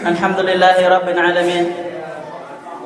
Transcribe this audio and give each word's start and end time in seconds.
الحمد 0.00 0.40
لله 0.40 0.88
رب 0.88 1.08
العالمين 1.08 1.72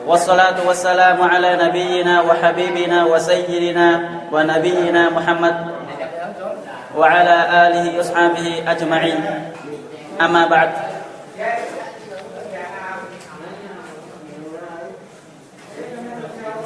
والصلاة 0.07 0.57
والسلام 0.67 1.23
على 1.23 1.51
نبينا 1.57 2.21
وحبيبنا 2.21 3.05
وسيدنا 3.05 3.89
ونبينا 4.33 5.03
محمد 5.11 5.57
وعلى 6.97 7.37
آله 7.67 7.85
وأصحابه 7.97 8.47
أجمعين 8.67 9.21
أما 10.21 10.47
بعد 10.47 10.71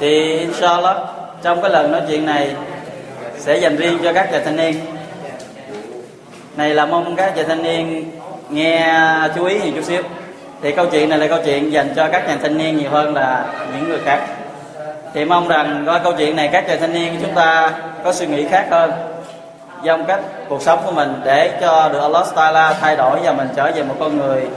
thì 0.00 0.38
inshallah 0.38 0.96
trong 1.42 1.62
cái 1.62 1.70
lần 1.70 1.92
nói 1.92 2.02
chuyện 2.08 2.26
này 2.26 2.54
sẽ 3.38 3.56
dành 3.56 3.76
riêng 3.76 3.98
cho 4.04 4.12
các 4.12 4.28
chàng 4.32 4.44
thanh 4.44 4.56
niên 4.56 4.74
này 6.56 6.74
là 6.74 6.86
mong 6.86 7.16
các 7.16 7.32
chàng 7.36 7.48
thanh 7.48 7.62
niên 7.62 8.10
nghe 8.50 8.94
chú 9.34 9.44
ý 9.44 9.60
nhiều 9.62 9.72
chút 9.74 9.84
xíu 9.84 10.02
thì 10.61 10.71
câu 10.71 10.85
chuyện 10.85 11.09
này 11.09 11.19
là 11.19 11.27
câu 11.27 11.39
chuyện 11.45 11.71
dành 11.71 11.93
cho 11.95 12.07
các 12.11 12.23
chàng 12.27 12.39
thanh 12.41 12.57
niên 12.57 12.77
nhiều 12.77 12.89
hơn 12.89 13.13
là 13.13 13.45
những 13.73 13.89
người 13.89 13.99
khác 14.05 14.19
thì 15.13 15.25
mong 15.25 15.47
rằng 15.47 15.83
qua 15.85 15.99
câu 15.99 16.13
chuyện 16.17 16.35
này 16.35 16.49
các 16.51 16.67
chàng 16.67 16.79
thanh 16.79 16.93
niên 16.93 17.17
chúng 17.21 17.33
ta 17.33 17.71
có 18.03 18.13
suy 18.13 18.27
nghĩ 18.27 18.47
khác 18.47 18.67
hơn 18.71 18.91
trong 19.85 20.05
cách 20.05 20.19
cuộc 20.49 20.61
sống 20.61 20.79
của 20.85 20.91
mình 20.91 21.21
để 21.25 21.57
cho 21.61 21.89
được 21.89 21.99
Allah 21.99 22.25
Taala 22.35 22.73
thay 22.73 22.95
đổi 22.95 23.19
và 23.23 23.33
mình 23.33 23.47
trở 23.55 23.71
về 23.75 23.83
một 23.83 23.95
con 23.99 24.17
người 24.17 24.47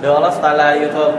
được 0.00 0.14
Allah 0.14 0.32
Taala 0.42 0.70
yêu 0.70 0.88
thương 0.94 1.16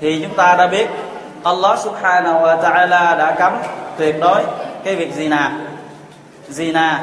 thì 0.00 0.20
chúng 0.22 0.36
ta 0.36 0.56
đã 0.58 0.66
biết 0.66 0.88
Allah 1.44 1.78
subhanahu 1.78 2.40
wa 2.40 2.62
ta'ala 2.62 3.18
đã 3.18 3.34
cấm 3.38 3.52
tuyệt 3.96 4.16
đối 4.20 4.42
cái 4.84 4.96
việc 4.96 5.14
gì 5.14 5.28
nào 5.28 5.50
zina 6.48 6.94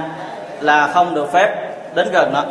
là 0.60 0.88
không 0.94 1.16
được 1.16 1.32
phép 1.32 1.50
đến 1.96 2.10
gần 2.12 2.34
nó. 2.34 2.44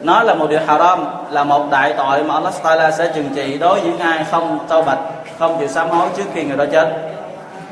Nó 0.00 0.22
là 0.22 0.34
một 0.34 0.50
điều 0.50 0.60
haram, 0.66 1.06
là 1.30 1.44
một 1.44 1.70
đại 1.70 1.94
tội 1.96 2.22
mà 2.22 2.34
Allah 2.34 2.54
Taala 2.62 2.90
sẽ 2.90 3.12
trừng 3.14 3.30
trị 3.34 3.58
đối 3.58 3.80
với 3.80 3.90
những 3.90 3.98
ai 3.98 4.24
không 4.30 4.58
tâu 4.68 4.82
bạch, 4.82 4.98
không 5.38 5.58
chịu 5.58 5.68
sám 5.68 5.90
hối 5.90 6.08
trước 6.16 6.24
khi 6.34 6.44
người 6.44 6.56
đó 6.56 6.64
chết. 6.72 6.92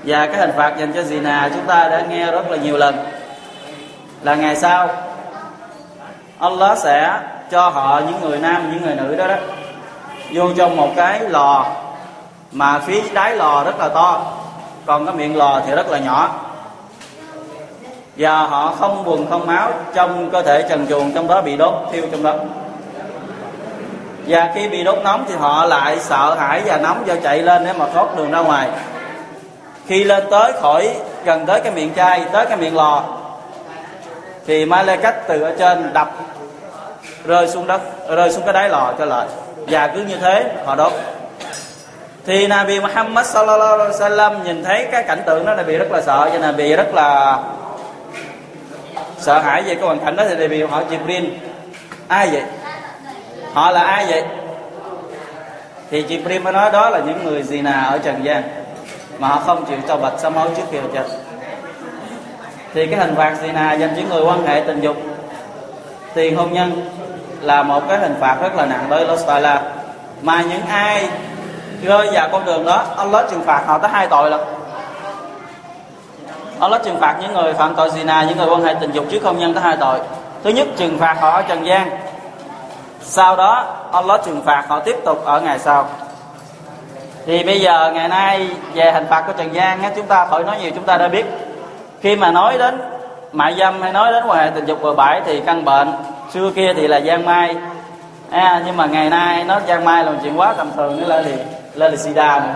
Và 0.04 0.26
cái 0.26 0.36
hình 0.36 0.52
phạt 0.56 0.74
dành 0.78 0.92
cho 0.92 1.00
zina 1.00 1.48
chúng 1.48 1.66
ta 1.66 1.88
đã 1.88 2.00
nghe 2.00 2.30
rất 2.30 2.50
là 2.50 2.56
nhiều 2.56 2.76
lần. 2.76 2.94
Là 4.22 4.34
ngày 4.34 4.56
sau, 4.56 4.88
Allah 6.38 6.78
sẽ 6.78 7.20
cho 7.50 7.68
họ 7.68 8.00
những 8.06 8.20
người 8.20 8.38
nam, 8.38 8.72
những 8.72 8.82
người 8.82 8.94
nữ 8.94 9.16
đó 9.16 9.26
đó, 9.26 9.36
vô 10.32 10.44
trong 10.56 10.76
một 10.76 10.88
cái 10.96 11.20
lò 11.20 11.66
mà 12.52 12.78
phía 12.78 13.02
đáy 13.12 13.36
lò 13.36 13.62
rất 13.64 13.78
là 13.78 13.88
to. 13.88 14.22
Còn 14.86 15.06
cái 15.06 15.14
miệng 15.14 15.36
lò 15.36 15.60
thì 15.66 15.74
rất 15.74 15.88
là 15.88 15.98
nhỏ 15.98 16.28
và 18.16 18.42
họ 18.42 18.74
không 18.80 19.02
quần 19.06 19.26
không 19.30 19.46
máu, 19.46 19.72
trong 19.94 20.30
cơ 20.30 20.42
thể 20.42 20.62
trần 20.68 20.86
truồng, 20.88 21.12
trong 21.14 21.28
đó 21.28 21.40
bị 21.42 21.56
đốt, 21.56 21.74
thiêu 21.92 22.04
trong 22.12 22.22
đó. 22.22 22.34
Và 24.26 24.50
khi 24.54 24.68
bị 24.68 24.84
đốt 24.84 24.98
nóng 25.04 25.24
thì 25.28 25.34
họ 25.34 25.64
lại 25.66 25.98
sợ 26.00 26.36
hãi 26.38 26.62
và 26.64 26.76
nóng 26.76 27.02
do 27.06 27.14
chạy 27.22 27.42
lên 27.42 27.64
để 27.64 27.72
mà 27.72 27.86
thoát 27.94 28.16
đường 28.16 28.30
ra 28.30 28.38
ngoài. 28.38 28.68
Khi 29.86 30.04
lên 30.04 30.24
tới 30.30 30.52
khỏi, 30.60 30.90
gần 31.24 31.46
tới 31.46 31.60
cái 31.60 31.72
miệng 31.72 31.94
chai, 31.96 32.24
tới 32.32 32.46
cái 32.46 32.56
miệng 32.56 32.76
lò, 32.76 33.02
thì 34.46 34.64
ma 34.64 34.82
lê 34.82 34.96
cách 34.96 35.14
từ 35.28 35.42
ở 35.42 35.54
trên 35.58 35.92
đập, 35.92 36.10
rơi 37.24 37.48
xuống 37.48 37.66
đất, 37.66 37.80
rơi 38.08 38.32
xuống 38.32 38.42
cái 38.44 38.52
đáy 38.52 38.68
lò 38.68 38.92
cho 38.98 39.04
lại. 39.04 39.26
Và 39.56 39.86
cứ 39.86 40.00
như 40.00 40.16
thế 40.16 40.44
họ 40.66 40.74
đốt. 40.74 40.92
Thì 42.26 42.46
Nabi 42.46 42.80
Muhammad 42.80 43.26
sallallahu 43.26 43.78
alaihi 43.78 43.92
wasallam 43.92 44.42
nhìn 44.42 44.64
thấy 44.64 44.86
cái 44.92 45.02
cảnh 45.02 45.22
tượng 45.26 45.46
đó 45.46 45.54
bị 45.66 45.76
rất 45.76 45.92
là 45.92 46.00
sợ, 46.00 46.30
cho 46.32 46.38
Nabi 46.38 46.76
rất 46.76 46.94
là 46.94 47.38
sợ 49.20 49.38
hãi 49.38 49.62
về 49.62 49.74
cái 49.74 49.84
hoàn 49.84 49.98
cảnh 49.98 50.16
đó 50.16 50.24
thì 50.28 50.34
đại 50.36 50.48
biểu 50.48 50.68
họ 50.68 50.82
Jibril. 50.90 51.30
Ai 52.08 52.28
vậy? 52.32 52.42
Họ 53.52 53.70
là 53.70 53.80
ai 53.80 54.06
vậy? 54.08 54.24
Thì 55.90 56.02
Jibril 56.02 56.42
mới 56.42 56.52
nói 56.52 56.70
đó 56.70 56.90
là 56.90 56.98
những 56.98 57.24
người 57.24 57.42
gì 57.42 57.62
nào 57.62 57.90
ở 57.90 57.98
trần 57.98 58.24
gian, 58.24 58.42
mà 59.18 59.28
họ 59.28 59.42
không 59.46 59.64
chịu 59.64 59.78
cho 59.88 59.96
bạch 59.96 60.18
sám 60.18 60.34
hối 60.34 60.48
trước 60.56 60.62
khi 60.70 60.78
chết. 60.94 61.04
Thì 62.74 62.86
cái 62.86 63.00
hình 63.00 63.14
phạt 63.16 63.34
gì 63.42 63.48
zina 63.48 63.78
dành 63.78 63.94
cho 63.96 64.02
người 64.08 64.24
quan 64.24 64.46
hệ 64.46 64.62
tình 64.66 64.80
dục 64.80 64.96
tiền 66.14 66.36
hôn 66.36 66.52
nhân 66.52 66.90
là 67.40 67.62
một 67.62 67.82
cái 67.88 67.98
hình 67.98 68.14
phạt 68.20 68.36
rất 68.42 68.54
là 68.56 68.66
nặng 68.66 68.86
đối 68.90 69.06
với 69.06 69.16
Allah 69.26 69.62
mà 70.22 70.42
những 70.42 70.62
ai 70.68 71.08
rơi 71.82 72.08
vào 72.12 72.28
con 72.32 72.44
đường 72.44 72.64
đó, 72.64 72.84
Allah 72.96 73.26
trừng 73.30 73.42
phạt 73.42 73.62
họ 73.66 73.78
tới 73.78 73.90
hai 73.90 74.06
tội 74.06 74.30
lần 74.30 74.59
Allah 76.60 76.82
trừng 76.84 77.00
phạt 77.00 77.16
những 77.20 77.32
người 77.32 77.52
phạm 77.54 77.74
tội 77.74 77.90
zina 77.90 78.26
những 78.26 78.38
người 78.38 78.46
quan 78.46 78.62
hệ 78.62 78.74
tình 78.80 78.92
dục 78.92 79.04
trước 79.10 79.22
hôn 79.24 79.38
nhân 79.38 79.54
có 79.54 79.60
hai 79.60 79.76
tội. 79.76 79.98
Thứ 80.44 80.50
nhất 80.50 80.68
trừng 80.76 80.98
phạt 80.98 81.16
họ 81.20 81.30
ở 81.30 81.42
trần 81.42 81.66
gian. 81.66 81.90
Sau 83.00 83.36
đó 83.36 83.64
Allah 83.92 84.20
trừng 84.24 84.42
phạt 84.44 84.64
họ 84.68 84.80
tiếp 84.80 84.96
tục 85.04 85.24
ở 85.24 85.40
ngày 85.40 85.58
sau. 85.58 85.88
Thì 87.26 87.44
bây 87.44 87.60
giờ 87.60 87.92
ngày 87.94 88.08
nay 88.08 88.48
về 88.74 88.92
hình 88.92 89.06
phạt 89.10 89.24
của 89.26 89.32
trần 89.32 89.54
gian 89.54 89.82
chúng 89.96 90.06
ta 90.06 90.26
khỏi 90.26 90.44
nói 90.44 90.56
nhiều 90.60 90.70
chúng 90.74 90.84
ta 90.84 90.98
đã 90.98 91.08
biết. 91.08 91.26
Khi 92.00 92.16
mà 92.16 92.30
nói 92.30 92.58
đến 92.58 92.80
mại 93.32 93.54
dâm 93.58 93.82
hay 93.82 93.92
nói 93.92 94.12
đến 94.12 94.24
quan 94.26 94.38
hệ 94.38 94.50
tình 94.54 94.66
dục 94.66 94.82
bừa 94.82 94.94
bãi 94.94 95.20
thì 95.26 95.40
căn 95.40 95.64
bệnh 95.64 95.92
xưa 96.32 96.50
kia 96.50 96.72
thì 96.76 96.88
là 96.88 96.96
gian 96.96 97.26
mai. 97.26 97.56
À, 98.30 98.62
nhưng 98.66 98.76
mà 98.76 98.86
ngày 98.86 99.10
nay 99.10 99.44
nó 99.44 99.60
gian 99.66 99.84
mai 99.84 100.04
là 100.04 100.10
một 100.10 100.18
chuyện 100.22 100.40
quá 100.40 100.52
tầm 100.52 100.70
thường 100.76 101.00
nữa 101.00 101.06
lên 101.08 101.24
thì 101.24 101.32
lên 101.74 101.92
là 101.92 101.96
sida 101.96 102.40
nữa. 102.40 102.54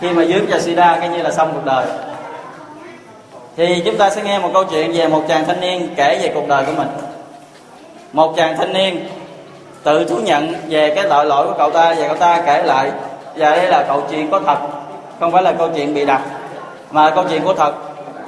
Khi 0.00 0.10
mà 0.10 0.24
dướng 0.24 0.46
cho 0.50 0.58
sida 0.58 0.96
coi 1.00 1.08
như 1.08 1.22
là 1.22 1.30
xong 1.30 1.52
cuộc 1.54 1.64
đời 1.64 1.86
thì 3.56 3.82
chúng 3.84 3.96
ta 3.96 4.10
sẽ 4.10 4.22
nghe 4.22 4.38
một 4.38 4.50
câu 4.54 4.64
chuyện 4.64 4.92
về 4.92 5.08
một 5.08 5.22
chàng 5.28 5.44
thanh 5.44 5.60
niên 5.60 5.94
kể 5.96 6.18
về 6.22 6.30
cuộc 6.34 6.48
đời 6.48 6.64
của 6.64 6.72
mình. 6.76 6.88
Một 8.12 8.36
chàng 8.36 8.56
thanh 8.56 8.72
niên 8.72 9.08
tự 9.82 10.04
thú 10.04 10.16
nhận 10.24 10.54
về 10.68 10.94
cái 10.94 11.04
tội 11.08 11.26
lỗi 11.26 11.46
của 11.46 11.54
cậu 11.58 11.70
ta 11.70 11.94
và 11.98 12.08
cậu 12.08 12.16
ta 12.16 12.42
kể 12.46 12.62
lại 12.62 12.90
và 13.36 13.50
đây 13.50 13.68
là 13.68 13.84
câu 13.88 14.02
chuyện 14.10 14.30
có 14.30 14.40
thật, 14.46 14.58
không 15.20 15.32
phải 15.32 15.42
là 15.42 15.52
câu 15.52 15.68
chuyện 15.76 15.94
bị 15.94 16.04
đặt, 16.04 16.20
mà 16.90 17.04
là 17.04 17.10
câu 17.14 17.24
chuyện 17.30 17.44
của 17.44 17.54
thật. 17.54 17.74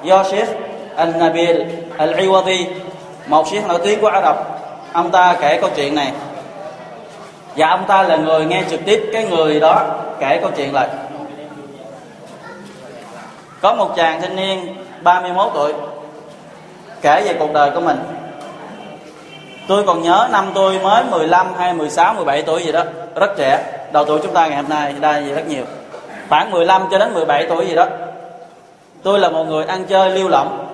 Do 0.03 0.25
Sheikh 0.25 0.49
Al-Nabil 0.97 1.65
Al-Iwadi, 1.99 2.65
một 3.27 3.49
siết 3.49 3.67
nổi 3.67 3.81
tiếng 3.85 4.01
của 4.01 4.09
Ả 4.09 4.23
Rập, 4.23 4.61
ông 4.93 5.11
ta 5.11 5.37
kể 5.41 5.59
câu 5.61 5.71
chuyện 5.77 5.95
này. 5.95 6.13
Và 7.57 7.69
ông 7.69 7.85
ta 7.89 8.03
là 8.03 8.17
người 8.17 8.45
nghe 8.45 8.63
trực 8.71 8.81
tiếp 8.85 9.11
cái 9.13 9.25
người 9.25 9.61
đó 9.61 9.83
kể 10.21 10.39
câu 10.43 10.51
chuyện 10.57 10.75
lại. 10.75 10.89
Có 13.61 13.75
một 13.75 13.97
chàng 13.97 14.21
thanh 14.21 14.37
niên 14.37 14.77
31 15.03 15.51
tuổi. 15.55 15.73
Kể 17.03 17.23
về 17.25 17.37
cuộc 17.39 17.53
đời 17.53 17.71
của 17.71 17.81
mình. 17.81 17.97
Tôi 19.69 19.83
còn 19.87 20.03
nhớ 20.03 20.29
năm 20.33 20.51
tôi 20.55 20.79
mới 20.79 21.05
15 21.05 21.55
hay 21.59 21.75
16 21.75 22.15
17 22.15 22.43
tuổi 22.43 22.63
gì 22.63 22.73
đó. 22.73 22.83
Rất 23.15 23.37
trẻ. 23.37 23.65
Đầu 23.93 24.05
tuổi 24.05 24.21
chúng 24.23 24.33
ta 24.33 24.47
ngày 24.47 24.57
hôm 24.57 24.69
nay 24.69 24.95
đây 25.01 25.25
gì 25.25 25.33
rất 25.33 25.49
nhiều. 25.49 25.65
Khoảng 26.29 26.51
15 26.51 26.83
cho 26.91 26.99
đến 26.99 27.15
17 27.15 27.47
tuổi 27.49 27.67
gì 27.67 27.75
đó. 27.75 27.87
Tôi 29.03 29.19
là 29.19 29.29
một 29.29 29.45
người 29.45 29.65
ăn 29.65 29.85
chơi 29.85 30.11
lưu 30.11 30.29
lỏng. 30.29 30.67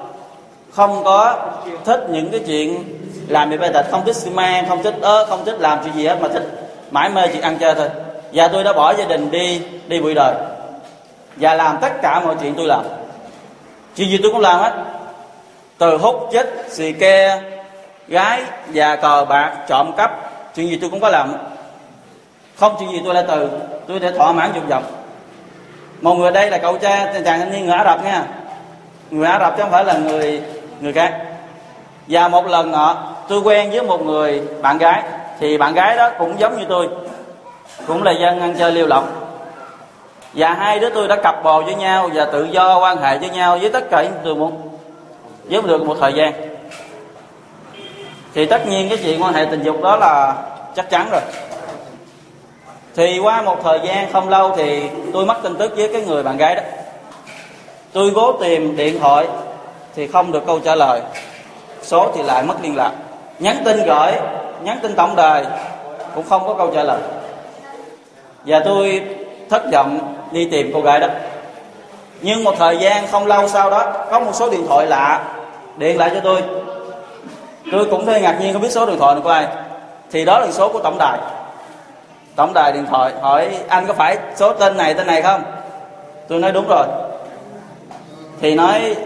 Không 0.72 1.04
có 1.04 1.36
thích 1.84 2.06
những 2.08 2.30
cái 2.30 2.40
chuyện 2.46 2.84
làm 3.28 3.50
việc 3.50 3.60
bài 3.60 3.70
tịch 3.74 3.86
không 3.90 4.04
thích 4.04 4.16
xi 4.16 4.30
men 4.30 4.66
không 4.68 4.82
thích 4.82 4.94
ớ 5.00 5.26
không 5.28 5.44
thích 5.44 5.60
làm 5.60 5.78
chuyện 5.84 5.94
gì 5.94 6.06
hết, 6.06 6.16
mà 6.20 6.28
thích 6.28 6.68
mãi 6.90 7.10
mê 7.10 7.28
chuyện 7.28 7.42
ăn 7.42 7.58
chơi 7.58 7.74
thôi. 7.74 7.88
Và 8.32 8.48
tôi 8.48 8.64
đã 8.64 8.72
bỏ 8.72 8.94
gia 8.94 9.04
đình 9.04 9.30
đi 9.30 9.62
đi 9.88 10.00
bụi 10.00 10.14
đời. 10.14 10.34
Và 11.36 11.54
làm 11.54 11.78
tất 11.80 12.02
cả 12.02 12.20
mọi 12.20 12.34
chuyện 12.40 12.54
tôi 12.54 12.66
làm 12.66 12.82
chuyện 13.96 14.10
gì 14.10 14.18
tôi 14.22 14.32
cũng 14.32 14.40
làm 14.40 14.60
hết. 14.60 14.72
Từ 15.78 15.96
hút 15.96 16.28
chết, 16.32 16.46
xì 16.68 16.92
ke, 16.92 17.40
gái, 18.08 18.42
già 18.72 18.96
cờ 18.96 19.24
bạc, 19.28 19.52
trộm 19.68 19.92
cắp, 19.96 20.30
chuyện 20.54 20.68
gì 20.68 20.78
tôi 20.80 20.90
cũng 20.90 21.00
có 21.00 21.08
làm. 21.08 21.34
Không 22.56 22.76
chuyện 22.78 22.90
gì 22.92 23.00
tôi 23.04 23.14
lại 23.14 23.24
từ, 23.28 23.48
tôi 23.88 24.00
để 24.00 24.10
thỏa 24.10 24.32
mãn 24.32 24.52
dục 24.54 24.64
vọng. 24.68 24.84
Một 26.00 26.14
người 26.14 26.30
đây 26.30 26.50
là 26.50 26.58
cậu 26.58 26.78
cha 26.78 27.12
chàng 27.24 27.40
thanh 27.40 27.52
niên 27.52 27.66
người 27.66 27.74
ả 27.74 27.84
rập 27.84 28.04
nha. 28.04 28.24
Người 29.10 29.26
ả 29.26 29.38
rập 29.38 29.56
chứ 29.56 29.62
không 29.62 29.72
phải 29.72 29.84
là 29.84 29.94
người 29.94 30.42
người 30.80 30.92
khác. 30.92 31.14
Và 32.08 32.28
một 32.28 32.46
lần 32.46 32.70
nọ, 32.70 32.96
tôi 33.28 33.40
quen 33.40 33.70
với 33.70 33.82
một 33.82 34.02
người 34.02 34.42
bạn 34.62 34.78
gái, 34.78 35.02
thì 35.40 35.58
bạn 35.58 35.74
gái 35.74 35.96
đó 35.96 36.10
cũng 36.18 36.40
giống 36.40 36.58
như 36.58 36.64
tôi, 36.68 36.88
cũng 37.86 38.02
là 38.02 38.12
dân 38.12 38.40
ăn 38.40 38.54
chơi 38.58 38.72
liều 38.72 38.86
lỏng 38.86 39.21
và 40.32 40.52
hai 40.52 40.78
đứa 40.78 40.90
tôi 40.90 41.08
đã 41.08 41.16
cặp 41.16 41.42
bồ 41.42 41.62
với 41.62 41.74
nhau 41.74 42.10
và 42.14 42.24
tự 42.24 42.44
do 42.44 42.78
quan 42.78 42.96
hệ 42.96 43.18
với 43.18 43.30
nhau 43.30 43.58
với 43.60 43.70
tất 43.70 43.90
cả 43.90 44.02
những 44.02 44.12
tôi 44.24 44.34
muốn, 44.34 44.68
với 45.44 45.62
được 45.62 45.82
một 45.82 45.96
thời 46.00 46.12
gian. 46.12 46.32
Thì 48.34 48.46
tất 48.46 48.66
nhiên 48.66 48.88
cái 48.88 48.98
chuyện 49.02 49.22
quan 49.22 49.34
hệ 49.34 49.46
tình 49.50 49.62
dục 49.62 49.82
đó 49.82 49.96
là 49.96 50.34
chắc 50.76 50.90
chắn 50.90 51.08
rồi. 51.12 51.20
Thì 52.96 53.18
qua 53.18 53.42
một 53.42 53.56
thời 53.64 53.80
gian 53.84 54.12
không 54.12 54.28
lâu 54.28 54.52
thì 54.56 54.82
tôi 55.12 55.26
mất 55.26 55.36
tin 55.42 55.56
tức 55.56 55.72
với 55.76 55.88
cái 55.92 56.02
người 56.02 56.22
bạn 56.22 56.36
gái 56.36 56.54
đó. 56.54 56.62
Tôi 57.92 58.12
cố 58.14 58.32
tìm 58.32 58.76
điện 58.76 59.00
thoại 59.00 59.26
thì 59.94 60.06
không 60.06 60.32
được 60.32 60.46
câu 60.46 60.58
trả 60.58 60.74
lời. 60.74 61.00
Số 61.82 62.10
thì 62.14 62.22
lại 62.22 62.42
mất 62.42 62.54
liên 62.62 62.76
lạc. 62.76 62.92
Nhắn 63.38 63.56
tin 63.64 63.76
gửi, 63.86 64.12
nhắn 64.62 64.78
tin 64.82 64.94
tổng 64.94 65.16
đài 65.16 65.44
cũng 66.14 66.28
không 66.28 66.46
có 66.46 66.54
câu 66.54 66.70
trả 66.74 66.82
lời. 66.82 67.00
Và 68.46 68.60
tôi 68.64 69.02
thất 69.52 69.62
vọng 69.72 70.16
đi 70.30 70.48
tìm 70.50 70.70
cô 70.74 70.80
gái 70.80 71.00
đó. 71.00 71.06
Nhưng 72.20 72.44
một 72.44 72.54
thời 72.58 72.78
gian 72.78 73.06
không 73.06 73.26
lâu 73.26 73.48
sau 73.48 73.70
đó, 73.70 73.92
có 74.10 74.20
một 74.20 74.34
số 74.34 74.50
điện 74.50 74.66
thoại 74.68 74.86
lạ 74.86 75.24
điện 75.76 75.98
lại 75.98 76.10
cho 76.14 76.20
tôi. 76.20 76.42
Tôi 77.72 77.84
cũng 77.90 78.06
hơi 78.06 78.20
ngạc 78.20 78.38
nhiên 78.40 78.52
không 78.52 78.62
biết 78.62 78.70
số 78.70 78.86
điện 78.86 78.98
thoại 78.98 79.14
này 79.14 79.22
của 79.24 79.30
ai. 79.30 79.46
Thì 80.12 80.24
đó 80.24 80.40
là 80.40 80.46
số 80.50 80.68
của 80.68 80.78
tổng 80.78 80.98
đài. 80.98 81.18
Tổng 82.36 82.52
đài 82.54 82.72
điện 82.72 82.86
thoại 82.90 83.12
hỏi, 83.20 83.48
anh 83.68 83.86
có 83.86 83.94
phải 83.94 84.18
số 84.36 84.52
tên 84.52 84.76
này 84.76 84.94
tên 84.94 85.06
này 85.06 85.22
không? 85.22 85.42
Tôi 86.28 86.38
nói, 86.38 86.52
đúng 86.52 86.68
rồi. 86.68 86.86
Thì 88.40 88.54
nói, 88.54 88.96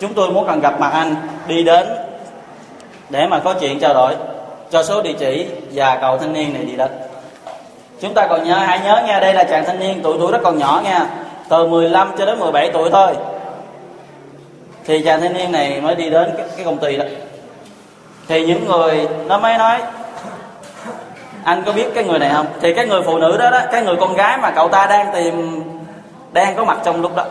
chúng 0.00 0.14
tôi 0.14 0.30
muốn 0.30 0.46
cần 0.46 0.60
gặp 0.60 0.80
mặt 0.80 0.90
anh, 0.92 1.14
đi 1.46 1.62
đến 1.62 1.88
để 3.10 3.26
mà 3.26 3.40
có 3.44 3.54
chuyện 3.54 3.80
trao 3.80 3.94
đổi 3.94 4.14
cho 4.70 4.82
số 4.82 5.02
địa 5.02 5.14
chỉ 5.18 5.46
và 5.72 5.98
cầu 6.00 6.18
thanh 6.18 6.32
niên 6.32 6.54
này 6.54 6.62
đi 6.62 6.76
đến 6.76 6.90
chúng 8.02 8.14
ta 8.14 8.26
còn 8.26 8.44
nhớ 8.44 8.54
hãy 8.54 8.80
nhớ 8.84 9.02
nha 9.06 9.20
đây 9.20 9.34
là 9.34 9.44
chàng 9.44 9.64
thanh 9.64 9.78
niên 9.78 10.00
tuổi 10.02 10.16
tuổi 10.18 10.32
rất 10.32 10.38
còn 10.42 10.58
nhỏ 10.58 10.80
nha. 10.84 11.06
Từ 11.48 11.66
15 11.66 12.12
cho 12.18 12.26
đến 12.26 12.38
17 12.38 12.70
tuổi 12.72 12.90
thôi. 12.90 13.16
Thì 14.84 15.02
chàng 15.04 15.20
thanh 15.20 15.32
niên 15.32 15.52
này 15.52 15.80
mới 15.80 15.94
đi 15.94 16.10
đến 16.10 16.30
cái, 16.36 16.46
cái 16.56 16.64
công 16.64 16.78
ty 16.78 16.96
đó. 16.96 17.04
Thì 18.28 18.46
những 18.46 18.66
người 18.66 19.08
nó 19.26 19.38
mới 19.38 19.58
nói 19.58 19.78
anh 21.44 21.62
có 21.66 21.72
biết 21.72 21.86
cái 21.94 22.04
người 22.04 22.18
này 22.18 22.30
không? 22.34 22.46
Thì 22.60 22.74
cái 22.74 22.86
người 22.86 23.02
phụ 23.02 23.18
nữ 23.18 23.36
đó 23.36 23.50
đó 23.50 23.60
cái 23.72 23.82
người 23.82 23.96
con 24.00 24.14
gái 24.14 24.38
mà 24.38 24.50
cậu 24.50 24.68
ta 24.68 24.86
đang 24.86 25.06
tìm 25.14 25.62
đang 26.32 26.56
có 26.56 26.64
mặt 26.64 26.78
trong 26.84 27.02
lúc 27.02 27.16
đó 27.16 27.24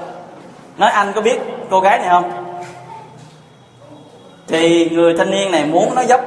nói 0.77 0.91
anh 0.91 1.13
có 1.13 1.21
biết 1.21 1.39
cô 1.69 1.79
gái 1.79 2.00
này 2.00 2.07
không? 2.09 2.31
Thì 4.47 4.89
người 4.89 5.18
thanh 5.18 5.31
niên 5.31 5.51
này 5.51 5.65
muốn 5.65 5.95
nói 5.95 6.06
dốc 6.06 6.21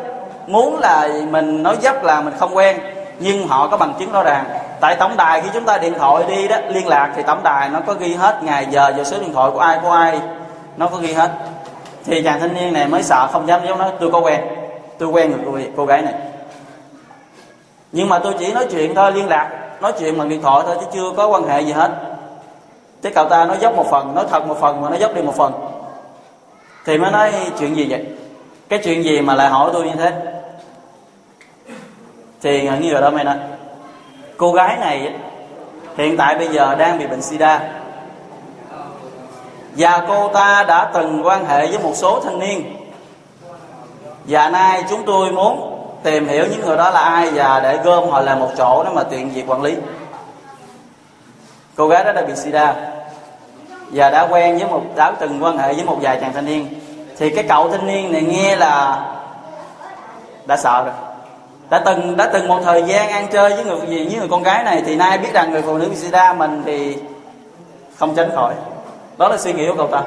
muốn 0.47 0.79
là 0.81 1.09
mình 1.31 1.63
nói 1.63 1.77
dốc 1.81 2.05
là 2.05 2.21
mình 2.21 2.35
không 2.39 2.57
quen 2.57 2.94
nhưng 3.19 3.49
họ 3.49 3.69
có 3.69 3.77
bằng 3.77 3.95
chứng 3.99 4.13
rõ 4.13 4.23
ràng. 4.23 4.45
Tại 4.81 4.97
tổng 4.97 5.17
đài 5.17 5.41
khi 5.41 5.49
chúng 5.53 5.65
ta 5.65 5.79
điện 5.79 5.95
thoại 5.99 6.25
đi 6.29 6.49
đó 6.49 6.57
liên 6.69 6.89
lạc 6.89 7.13
thì 7.17 7.23
tổng 7.23 7.43
đài 7.43 7.69
nó 7.69 7.81
có 7.87 7.95
ghi 7.95 8.15
hết 8.15 8.43
ngày 8.43 8.67
giờ 8.71 8.93
và 8.97 9.05
số 9.05 9.19
điện 9.19 9.33
thoại 9.33 9.51
của 9.55 9.61
ai 9.61 9.79
của 9.83 9.91
ai. 9.91 10.21
Nó 10.77 10.87
có 10.87 10.97
ghi 10.97 11.13
hết. 11.13 11.31
Thì 12.05 12.23
chàng 12.23 12.41
thanh 12.41 12.55
niên 12.55 12.73
này 12.73 12.89
mới 12.89 13.03
sợ 13.03 13.29
không 13.33 13.49
dám 13.49 13.61
giống 13.67 13.79
nói 13.79 13.93
tôi 14.01 14.11
có 14.11 14.19
quen. 14.19 14.41
Tôi 14.99 15.09
quen 15.09 15.31
người 15.31 15.41
cô, 15.45 15.59
cô 15.77 15.87
gái 15.87 16.03
này. 16.03 16.15
Nhưng 17.93 18.09
mà 18.09 18.19
tôi 18.19 18.35
chỉ 18.39 18.53
nói 18.53 18.67
chuyện 18.71 18.95
thôi 18.95 19.13
liên 19.13 19.29
lạc. 19.29 19.51
Nói 19.81 19.93
chuyện 19.99 20.19
bằng 20.19 20.29
điện 20.29 20.43
thoại 20.43 20.63
thôi 20.67 20.77
chứ 20.81 20.87
chưa 20.93 21.13
có 21.17 21.27
quan 21.27 21.49
hệ 21.49 21.61
gì 21.61 21.73
hết. 21.73 21.91
Thế 23.03 23.11
cậu 23.11 23.29
ta 23.29 23.45
nói 23.45 23.57
dốc 23.61 23.77
một 23.77 23.87
phần 23.91 24.15
nói 24.15 24.25
thật 24.31 24.47
một 24.47 24.61
phần 24.61 24.81
mà 24.81 24.89
nói 24.89 24.99
dốc 24.99 25.15
đi 25.15 25.23
một 25.23 25.37
phần. 25.37 25.53
Thì 26.87 26.99
mới 26.99 27.11
nói 27.11 27.33
chuyện 27.59 27.77
gì 27.77 27.87
vậy? 27.91 28.07
Cái 28.69 28.81
chuyện 28.85 29.05
gì 29.05 29.21
mà 29.21 29.35
lại 29.35 29.49
hỏi 29.49 29.71
tôi 29.73 29.85
như 29.85 29.93
thế? 29.97 30.13
Thì 32.45 32.63
ngẩn 32.63 32.81
như 32.81 32.93
rồi 32.93 33.03
đó 33.03 33.11
mày 33.11 33.25
nè, 33.25 33.35
cô 34.37 34.53
gái 34.53 34.77
này 34.77 35.13
hiện 35.97 36.17
tại 36.17 36.35
bây 36.35 36.49
giờ 36.49 36.75
đang 36.75 36.99
bị 36.99 37.07
bệnh 37.07 37.23
sida. 37.23 37.61
Và 39.77 40.05
cô 40.09 40.29
ta 40.29 40.65
đã 40.69 40.91
từng 40.95 41.27
quan 41.27 41.47
hệ 41.47 41.67
với 41.67 41.79
một 41.79 41.93
số 41.95 42.21
thanh 42.21 42.39
niên. 42.39 42.77
Và 44.25 44.49
nay 44.49 44.85
chúng 44.91 45.07
tôi 45.07 45.33
muốn 45.33 45.81
tìm 46.03 46.29
hiểu 46.29 46.45
những 46.51 46.61
người 46.61 46.77
đó 46.77 46.91
là 46.91 47.01
ai 47.01 47.31
và 47.31 47.61
để 47.61 47.79
gom 47.85 48.11
họ 48.11 48.21
lại 48.21 48.37
một 48.37 48.51
chỗ 48.57 48.85
để 48.85 48.91
mà 48.95 49.03
tiện 49.03 49.31
việc 49.31 49.45
quản 49.47 49.63
lý. 49.63 49.77
Cô 51.77 51.89
gái 51.89 52.05
đó 52.05 52.13
đã 52.13 52.23
bị 52.23 52.35
sida 52.37 52.75
và 53.91 54.11
đã 54.11 54.27
quen 54.31 54.59
với 54.59 54.69
một 54.69 54.83
đã 54.97 55.13
từng 55.21 55.45
quan 55.45 55.59
hệ 55.59 55.73
với 55.73 55.85
một 55.85 55.99
vài 56.01 56.19
chàng 56.21 56.33
thanh 56.33 56.45
niên. 56.45 56.67
Thì 57.19 57.31
cái 57.31 57.45
cậu 57.49 57.71
thanh 57.71 57.87
niên 57.87 58.13
này 58.13 58.23
nghe 58.23 58.57
là 58.57 59.05
đã 60.47 60.57
sợ 60.57 60.83
rồi 60.85 61.14
đã 61.75 61.83
từng 61.85 62.17
đã 62.17 62.27
từng 62.33 62.49
một 62.49 62.61
thời 62.65 62.83
gian 62.83 63.09
ăn 63.09 63.27
chơi 63.33 63.55
với 63.55 63.65
người, 63.65 63.79
gì, 63.89 64.07
với 64.09 64.19
người 64.19 64.29
con 64.31 64.43
gái 64.43 64.65
này 64.65 64.83
thì 64.87 64.97
nay 64.97 65.19
biết 65.19 65.33
rằng 65.33 65.53
người 65.53 65.63
phụ 65.63 65.79
nữ 65.79 65.89
bị 65.89 65.97
sida 65.97 66.33
mình 66.33 66.63
thì 66.65 66.97
không 67.99 68.15
tránh 68.15 68.31
khỏi. 68.35 68.55
Đó 69.19 69.29
là 69.29 69.37
suy 69.37 69.53
nghĩ 69.53 69.67
của 69.69 69.75
cậu 69.77 69.87
ta. 69.87 70.03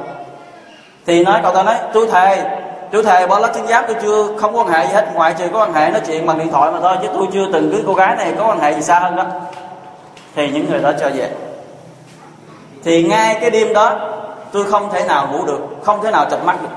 Thì 1.06 1.24
nói, 1.24 1.40
cậu 1.44 1.54
ta 1.54 1.64
nói 1.64 1.76
tôi 1.94 2.08
thề 2.08 2.44
tôi 2.92 3.04
thề 3.04 3.28
bỏ 3.28 3.40
lắc 3.40 3.52
chính 3.56 3.68
giám 3.68 3.84
tôi 3.88 3.96
chưa, 4.02 4.28
không 4.38 4.54
có 4.54 4.64
quan 4.64 4.68
hệ 4.70 4.88
gì 4.88 4.94
hết. 4.94 5.08
Ngoại 5.14 5.34
trừ 5.38 5.48
có 5.54 5.60
quan 5.60 5.74
hệ 5.74 5.92
nói 5.92 6.02
chuyện 6.08 6.26
bằng 6.26 6.38
điện 6.38 6.52
thoại 6.52 6.72
mà 6.72 6.80
thôi, 6.82 6.98
chứ 7.02 7.08
tôi 7.14 7.28
chưa 7.34 7.46
từng 7.54 7.72
cưới 7.72 7.84
cô 7.88 7.94
gái 7.94 8.16
này 8.16 8.34
có 8.38 8.48
quan 8.48 8.60
hệ 8.60 8.74
gì 8.74 8.82
xa 8.82 9.00
hơn 9.00 9.16
đó. 9.16 9.26
Thì 10.36 10.50
những 10.52 10.72
người 10.72 10.80
đó 10.80 10.92
cho 11.00 11.10
về. 11.10 11.30
Thì 12.84 13.04
ngay 13.04 13.38
cái 13.42 13.50
đêm 13.50 13.74
đó, 13.74 13.96
tôi 14.52 14.64
không 14.64 14.90
thể 14.94 15.06
nào 15.08 15.28
ngủ 15.32 15.46
được, 15.46 15.60
không 15.84 16.04
thể 16.04 16.12
nào 16.12 16.26
chập 16.32 16.46
mắt 16.46 16.62
được 16.62 16.70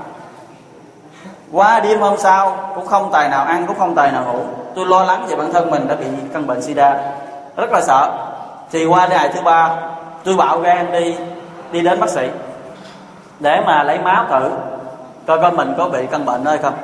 qua 1.52 1.80
đêm 1.80 2.00
hôm 2.00 2.18
sau 2.18 2.72
cũng 2.74 2.86
không 2.86 3.10
tài 3.12 3.28
nào 3.28 3.44
ăn, 3.44 3.66
cũng 3.66 3.78
không 3.78 3.94
tài 3.94 4.12
nào 4.12 4.24
ngủ. 4.24 4.40
Tôi 4.74 4.86
lo 4.86 5.02
lắng 5.02 5.26
về 5.28 5.36
bản 5.36 5.52
thân 5.52 5.70
mình 5.70 5.88
đã 5.88 5.94
bị 5.94 6.06
căn 6.32 6.46
bệnh 6.46 6.62
sida. 6.62 6.96
Rất 7.56 7.72
là 7.72 7.80
sợ. 7.80 8.10
Thì 8.72 8.86
qua 8.86 9.06
ngày 9.06 9.28
thứ 9.34 9.40
ba, 9.40 9.70
tôi 10.24 10.36
bảo 10.36 10.58
gan 10.58 10.92
đi 10.92 11.16
đi 11.72 11.80
đến 11.80 12.00
bác 12.00 12.08
sĩ, 12.10 12.28
để 13.40 13.60
mà 13.66 13.82
lấy 13.82 13.98
máu 13.98 14.26
thử, 14.30 14.50
coi 15.26 15.38
coi 15.38 15.52
mình 15.52 15.74
có 15.78 15.88
bị 15.88 16.06
căn 16.10 16.24
bệnh 16.24 16.44
hay 16.44 16.58
không. 16.58 16.74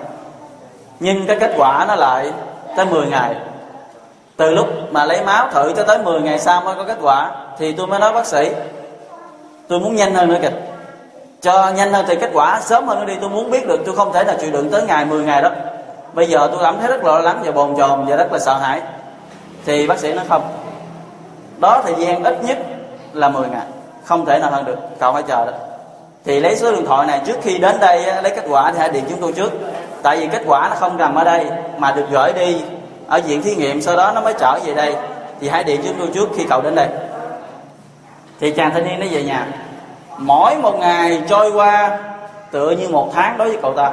Nhưng 1.01 1.27
cái 1.27 1.37
kết 1.41 1.53
quả 1.57 1.85
nó 1.89 1.95
lại 1.95 2.33
tới 2.77 2.87
10 2.87 3.07
ngày. 3.07 3.35
Từ 4.37 4.51
lúc 4.51 4.69
mà 4.91 5.05
lấy 5.05 5.25
máu 5.25 5.49
thử 5.51 5.73
cho 5.77 5.83
tới 5.83 5.99
10 5.99 6.21
ngày 6.21 6.39
sau 6.39 6.61
mới 6.61 6.75
có 6.75 6.85
kết 6.85 6.99
quả, 7.03 7.31
thì 7.59 7.73
tôi 7.73 7.87
mới 7.87 7.99
nói 7.99 8.13
bác 8.13 8.27
sĩ, 8.27 8.51
tôi 9.69 9.81
muốn 9.81 9.97
nhanh 9.97 10.15
hơn 10.15 10.29
nữa 10.29 10.39
kìa 10.43 10.53
cho 11.47 11.71
nhanh 11.77 11.93
hơn 11.93 12.05
thì 12.09 12.17
kết 12.17 12.31
quả, 12.33 12.61
sớm 12.61 12.87
hơn 12.87 12.99
nó 12.99 13.05
đi, 13.05 13.15
tôi 13.21 13.31
muốn 13.31 13.51
biết 13.51 13.67
được, 13.69 13.81
tôi 13.87 13.97
không 13.97 14.13
thể 14.13 14.25
nào 14.25 14.37
chịu 14.41 14.51
đựng 14.51 14.71
tới 14.71 14.83
ngày 14.83 15.05
10 15.05 15.25
ngày 15.25 15.43
đó. 15.43 15.51
Bây 16.13 16.27
giờ 16.27 16.49
tôi 16.53 16.61
cảm 16.63 16.79
thấy 16.81 16.89
rất 16.89 17.05
lo 17.05 17.19
lắng 17.19 17.43
và 17.45 17.53
bồn 17.53 17.77
chồn 17.77 18.07
và 18.07 18.17
rất 18.17 18.33
là 18.33 18.39
sợ 18.39 18.59
hãi. 18.59 18.83
Thì 19.67 19.87
bác 19.87 19.99
sĩ 19.99 20.13
nói 20.13 20.25
không. 20.29 20.43
Đó 21.59 21.83
thời 21.85 21.95
gian 21.95 22.25
ít 22.25 22.45
nhất 22.45 22.59
là 23.13 23.29
10 23.29 23.49
ngày, 23.49 23.67
không 24.05 24.27
thể 24.27 24.39
nào 24.39 24.51
hơn 24.51 24.65
được, 24.65 24.79
cậu 25.01 25.13
phải 25.13 25.23
chờ 25.23 25.47
đó. 25.47 25.53
Thì 26.25 26.41
lấy 26.41 26.57
số 26.57 26.73
điện 26.73 26.87
thoại 26.87 27.07
này, 27.07 27.21
trước 27.27 27.37
khi 27.43 27.59
đến 27.59 27.77
đây 27.81 28.23
lấy 28.23 28.33
kết 28.37 28.45
quả 28.49 28.73
thì 28.73 28.79
hãy 28.79 28.89
điện 28.89 29.05
chúng 29.11 29.21
tôi 29.21 29.33
trước. 29.33 29.53
Tại 30.03 30.17
vì 30.17 30.27
kết 30.27 30.43
quả 30.47 30.69
nó 30.71 30.77
không 30.77 30.97
nằm 30.97 31.15
ở 31.15 31.25
đây, 31.25 31.47
mà 31.79 31.93
được 31.93 32.07
gửi 32.11 32.33
đi 32.33 32.63
ở 33.09 33.21
viện 33.27 33.43
thí 33.43 33.55
nghiệm, 33.55 33.81
sau 33.83 33.97
đó 33.97 34.13
nó 34.15 34.21
mới 34.21 34.35
trở 34.39 34.59
về 34.65 34.75
đây. 34.75 34.95
Thì 35.41 35.49
hãy 35.49 35.65
điện 35.65 35.81
chúng 35.85 35.95
tôi 35.99 36.09
trước 36.15 36.29
khi 36.37 36.45
cậu 36.51 36.63
đến 36.63 36.75
đây. 36.75 36.89
Thì 38.41 38.51
chàng 38.51 38.71
thanh 38.75 38.85
niên 38.85 39.01
nó 39.01 39.07
về 39.11 39.23
nhà 39.23 39.47
mỗi 40.17 40.57
một 40.57 40.79
ngày 40.79 41.23
trôi 41.29 41.51
qua, 41.51 41.99
tựa 42.51 42.71
như 42.71 42.89
một 42.89 43.11
tháng 43.15 43.39
đối 43.39 43.49
với 43.49 43.59
cậu 43.63 43.75
ta. 43.77 43.91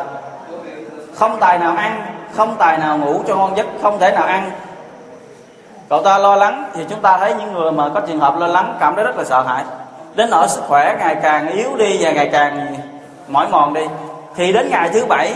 Không 1.15 1.37
tài 1.39 1.57
nào 1.57 1.75
ăn, 1.77 2.05
không 2.35 2.55
tài 2.59 2.77
nào 2.77 2.97
ngủ 2.97 3.21
cho 3.27 3.35
ngon 3.35 3.57
giấc, 3.57 3.65
không 3.81 3.99
thể 3.99 4.11
nào 4.11 4.23
ăn. 4.23 4.51
Cậu 5.89 6.03
ta 6.03 6.17
lo 6.17 6.35
lắng, 6.35 6.71
thì 6.73 6.85
chúng 6.89 7.01
ta 7.01 7.17
thấy 7.17 7.33
những 7.39 7.53
người 7.53 7.71
mà 7.71 7.89
có 7.93 7.99
trường 7.99 8.19
hợp 8.19 8.37
lo 8.37 8.47
lắng, 8.47 8.77
cảm 8.79 8.95
thấy 8.95 9.03
rất 9.03 9.17
là 9.17 9.23
sợ 9.23 9.41
hãi. 9.41 9.63
Đến 10.15 10.29
nỗi 10.29 10.47
sức 10.47 10.61
khỏe 10.67 10.95
ngày 10.99 11.15
càng 11.23 11.51
yếu 11.51 11.75
đi 11.77 11.97
và 11.99 12.11
ngày 12.11 12.29
càng 12.31 12.75
mỏi 13.27 13.47
mòn 13.47 13.73
đi. 13.73 13.81
Thì 14.35 14.53
đến 14.53 14.69
ngày 14.69 14.89
thứ 14.93 15.05
bảy, 15.05 15.33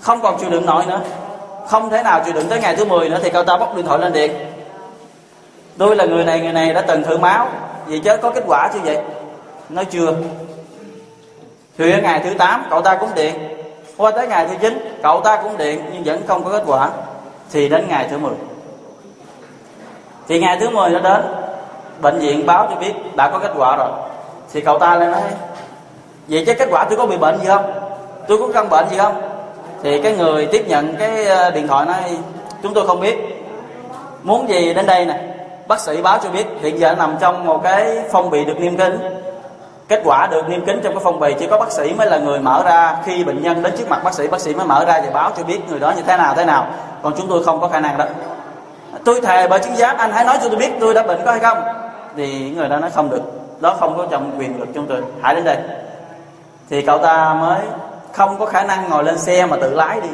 không 0.00 0.20
còn 0.20 0.38
chịu 0.38 0.50
đựng 0.50 0.66
nổi 0.66 0.84
nữa. 0.86 1.00
Không 1.66 1.90
thể 1.90 2.02
nào 2.02 2.20
chịu 2.24 2.34
đựng 2.34 2.48
tới 2.48 2.60
ngày 2.60 2.76
thứ 2.76 2.84
10 2.84 3.08
nữa, 3.08 3.18
thì 3.22 3.30
cậu 3.30 3.44
ta 3.44 3.56
bóc 3.56 3.76
điện 3.76 3.86
thoại 3.86 3.98
lên 3.98 4.12
điện. 4.12 4.30
Tôi 5.78 5.96
là 5.96 6.04
người 6.04 6.24
này 6.24 6.40
người 6.40 6.52
này 6.52 6.74
đã 6.74 6.80
từng 6.80 7.02
thử 7.02 7.18
máu. 7.18 7.48
Vậy 7.86 8.00
chứ 8.04 8.16
có 8.16 8.30
kết 8.30 8.44
quả 8.46 8.70
chưa 8.74 8.80
vậy? 8.84 8.98
Nói 9.68 9.84
chưa? 9.84 10.14
Thì 11.78 12.00
ngày 12.02 12.20
thứ 12.24 12.34
8 12.38 12.64
cậu 12.70 12.82
ta 12.82 12.96
cũng 12.96 13.14
điện. 13.14 13.34
Qua 13.96 14.10
tới 14.10 14.28
ngày 14.28 14.46
thứ 14.48 14.54
9 14.60 14.98
cậu 15.02 15.20
ta 15.20 15.42
cũng 15.42 15.56
điện, 15.56 15.84
nhưng 15.92 16.04
vẫn 16.04 16.26
không 16.26 16.44
có 16.44 16.50
kết 16.50 16.62
quả. 16.66 16.90
Thì 17.52 17.68
đến 17.68 17.86
ngày 17.88 18.08
thứ 18.10 18.18
10 18.18 18.32
thì 20.28 20.40
ngày 20.40 20.56
thứ 20.60 20.70
10 20.70 20.90
nó 20.90 21.00
đến. 21.00 21.22
Bệnh 22.00 22.18
viện 22.18 22.46
báo 22.46 22.66
cho 22.70 22.76
biết 22.76 22.92
đã 23.16 23.30
có 23.30 23.38
kết 23.38 23.52
quả 23.56 23.76
rồi. 23.76 23.90
Thì 24.52 24.60
cậu 24.60 24.78
ta 24.78 24.94
lại 24.96 25.08
nói, 25.08 25.22
vậy 26.28 26.44
chứ 26.46 26.54
kết 26.54 26.68
quả 26.70 26.84
tôi 26.84 26.98
có 26.98 27.06
bị 27.06 27.16
bệnh 27.16 27.38
gì 27.38 27.46
không? 27.46 27.72
Tôi 28.28 28.38
có 28.38 28.48
căn 28.54 28.68
bệnh 28.68 28.88
gì 28.90 28.96
không? 28.98 29.22
Thì 29.82 30.02
cái 30.02 30.16
người 30.16 30.46
tiếp 30.46 30.64
nhận 30.68 30.96
cái 30.96 31.24
ờ, 31.24 31.50
điện 31.50 31.68
thoại 31.68 31.86
nói, 31.86 32.18
chúng 32.62 32.74
tôi 32.74 32.86
không 32.86 33.00
biết. 33.00 33.18
Muốn 34.22 34.48
gì 34.48 34.74
đến 34.74 34.86
đây 34.86 35.06
nè? 35.06 35.20
Bác 35.68 35.80
sĩ 35.80 36.02
báo 36.02 36.18
cho 36.22 36.30
biết 36.30 36.46
hiện 36.62 36.80
giờ 36.80 36.94
nằm 36.94 37.16
trong 37.20 37.46
một 37.46 37.62
cái 37.62 37.98
phong 38.10 38.30
bị 38.30 38.44
được 38.44 38.60
niêm 38.60 38.76
kính 38.76 38.98
kết 39.88 40.00
quả 40.04 40.26
được 40.26 40.48
niêm 40.48 40.64
kính 40.64 40.80
trong 40.82 40.94
cái 40.94 41.00
phong 41.04 41.20
bì, 41.20 41.34
chỉ 41.38 41.46
có 41.46 41.58
bác 41.58 41.72
sĩ 41.72 41.94
mới 41.94 42.06
là 42.06 42.18
người 42.18 42.38
mở 42.38 42.62
ra. 42.64 42.96
Khi 43.04 43.24
bệnh 43.24 43.42
nhân 43.42 43.62
đến 43.62 43.74
trước 43.78 43.88
mặt 43.88 44.04
bác 44.04 44.14
sĩ 44.14 44.28
bác 44.28 44.40
sĩ 44.40 44.54
mới 44.54 44.66
mở 44.66 44.84
ra 44.84 45.00
và 45.04 45.10
báo 45.10 45.30
cho 45.36 45.44
biết 45.44 45.60
người 45.68 45.78
đó 45.78 45.92
như 45.96 46.02
thế 46.06 46.16
nào 46.16 46.34
thế 46.34 46.44
nào. 46.44 46.66
Còn 47.02 47.14
chúng 47.16 47.28
tôi 47.28 47.44
không 47.44 47.60
có 47.60 47.68
khả 47.68 47.80
năng 47.80 47.98
đó. 47.98 48.04
Tôi 49.04 49.20
thề 49.20 49.48
bởi 49.48 49.58
chứng 49.58 49.76
giám 49.76 49.96
anh 49.96 50.12
hãy 50.12 50.24
nói 50.24 50.38
cho 50.42 50.48
tôi 50.48 50.58
biết 50.58 50.70
tôi 50.80 50.94
đã 50.94 51.02
bệnh 51.02 51.20
có 51.24 51.30
hay 51.30 51.40
không. 51.40 51.58
Thì 52.16 52.50
người 52.50 52.68
đó 52.68 52.76
nói 52.76 52.90
không 52.90 53.10
được. 53.10 53.22
Đó 53.60 53.76
không 53.80 53.96
có 53.96 54.06
trong 54.10 54.30
quyền 54.38 54.60
lực 54.60 54.68
chúng 54.74 54.86
tôi. 54.86 55.02
Hãy 55.22 55.34
đến 55.34 55.44
đây. 55.44 55.56
Thì 56.70 56.82
cậu 56.82 56.98
ta 56.98 57.34
mới 57.34 57.60
không 58.12 58.38
có 58.38 58.46
khả 58.46 58.62
năng 58.62 58.90
ngồi 58.90 59.04
lên 59.04 59.18
xe 59.18 59.46
mà 59.46 59.56
tự 59.60 59.74
lái 59.74 60.00
đi. 60.00 60.08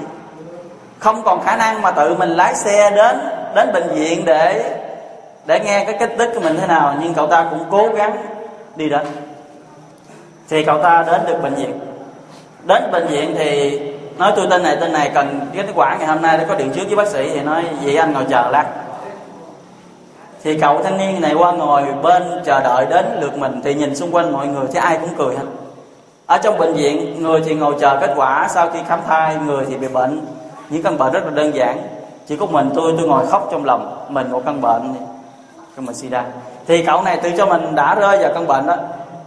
Không 0.99 1.23
còn 1.25 1.43
khả 1.45 1.57
năng 1.57 1.83
mà 1.83 1.91
tự 1.91 2.15
mình 2.15 2.31
lái 2.31 2.55
xe 2.55 2.91
đến 2.91 3.21
đến 3.55 3.73
bệnh 3.73 3.89
viện 3.89 4.25
để 4.25 4.77
để 5.47 5.61
nghe 5.61 5.85
cái 5.85 5.97
kết 6.01 6.11
tích 6.19 6.31
của 6.35 6.41
mình 6.41 6.59
thế 6.61 6.67
nào. 6.67 6.95
Nhưng 7.01 7.15
cậu 7.15 7.27
ta 7.27 7.47
cũng 7.51 7.65
cố 7.71 7.89
gắng 7.89 8.17
đi 8.77 8.89
đến 8.89 9.07
thì 10.49 10.65
cậu 10.65 10.83
ta 10.83 11.05
đến 11.07 11.21
được 11.27 11.43
bệnh 11.43 11.55
viện. 11.55 11.81
Đến 12.65 12.83
bệnh 12.93 13.07
viện 13.07 13.35
thì 13.39 13.81
nói 14.19 14.33
tôi 14.37 14.47
tên 14.51 14.63
này 14.63 14.77
tên 14.81 14.93
này 14.93 15.11
cần 15.15 15.41
kết 15.53 15.67
quả 15.75 15.97
ngày 15.99 16.09
hôm 16.09 16.23
nay 16.23 16.39
để 16.39 16.45
có 16.49 16.55
điện 16.55 16.71
trước 16.75 16.85
với 16.87 16.97
bác 16.97 17.09
sĩ 17.09 17.31
thì 17.35 17.41
nói 17.41 17.65
vậy 17.83 17.97
anh 17.97 18.13
ngồi 18.13 18.25
chờ 18.31 18.49
lát. 18.53 18.65
Thì 20.43 20.59
cậu 20.59 20.83
thanh 20.83 20.99
niên 20.99 21.21
này 21.21 21.35
qua 21.35 21.53
ngồi 21.53 21.83
bên 22.03 22.23
chờ 22.45 22.61
đợi 22.61 22.87
đến 22.91 23.05
lượt 23.21 23.39
mình 23.39 23.61
thì 23.65 23.75
nhìn 23.75 23.97
xung 23.97 24.15
quanh 24.15 24.33
mọi 24.33 24.47
người 24.47 24.67
thấy 24.73 24.83
ai 24.83 24.99
cũng 25.01 25.11
cười 25.19 25.37
hết. 25.37 25.45
Ở 26.27 26.39
trong 26.39 26.59
bệnh 26.59 26.75
viện, 26.75 27.23
người 27.23 27.43
thì 27.47 27.55
ngồi 27.55 27.75
chờ 27.81 27.99
kết 28.01 28.11
quả, 28.17 28.49
sau 28.51 28.71
khi 28.71 28.79
khám 28.89 29.01
thai, 29.07 29.37
người 29.37 29.65
thì 29.69 29.77
bị 29.77 29.89
bệnh. 29.89 30.21
Những 30.69 30.83
căn 30.83 30.99
bệnh 30.99 31.13
rất 31.13 31.25
là 31.25 31.31
đơn 31.31 31.55
giản. 31.55 31.79
Chỉ 32.27 32.37
có 32.37 32.47
mình 32.47 32.71
tôi 32.75 32.95
tôi 32.99 33.09
ngồi 33.09 33.27
khóc 33.27 33.49
trong 33.53 33.65
lòng, 33.65 34.07
mình 34.09 34.31
một 34.31 34.43
căn 34.47 34.61
bệnh 34.61 34.95
căn 35.77 35.87
bệnh 35.87 35.95
sida. 35.95 36.25
Thì 36.67 36.85
cậu 36.85 37.03
này 37.03 37.17
tự 37.17 37.31
cho 37.39 37.47
mình 37.47 37.75
đã 37.75 37.95
rơi 37.95 38.19
vào 38.19 38.31
căn 38.35 38.47
bệnh 38.47 38.67
đó 38.67 38.77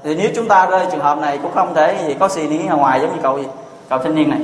thì 0.08 0.16
nếu 0.16 0.30
chúng 0.36 0.48
ta 0.48 0.66
rơi 0.66 0.86
trường 0.92 1.00
hợp 1.00 1.18
này 1.18 1.40
cũng 1.42 1.52
không 1.54 1.76
thể 1.76 1.96
gì 2.08 2.16
có 2.20 2.30
suy 2.30 2.48
nghĩ 2.48 2.68
ở 2.70 2.76
ngoài 2.76 3.00
giống 3.00 3.16
như 3.16 3.22
cậu 3.24 3.38
gì, 3.38 3.48
cậu 3.90 4.00
thanh 4.00 4.16
niên 4.16 4.30
này. 4.30 4.40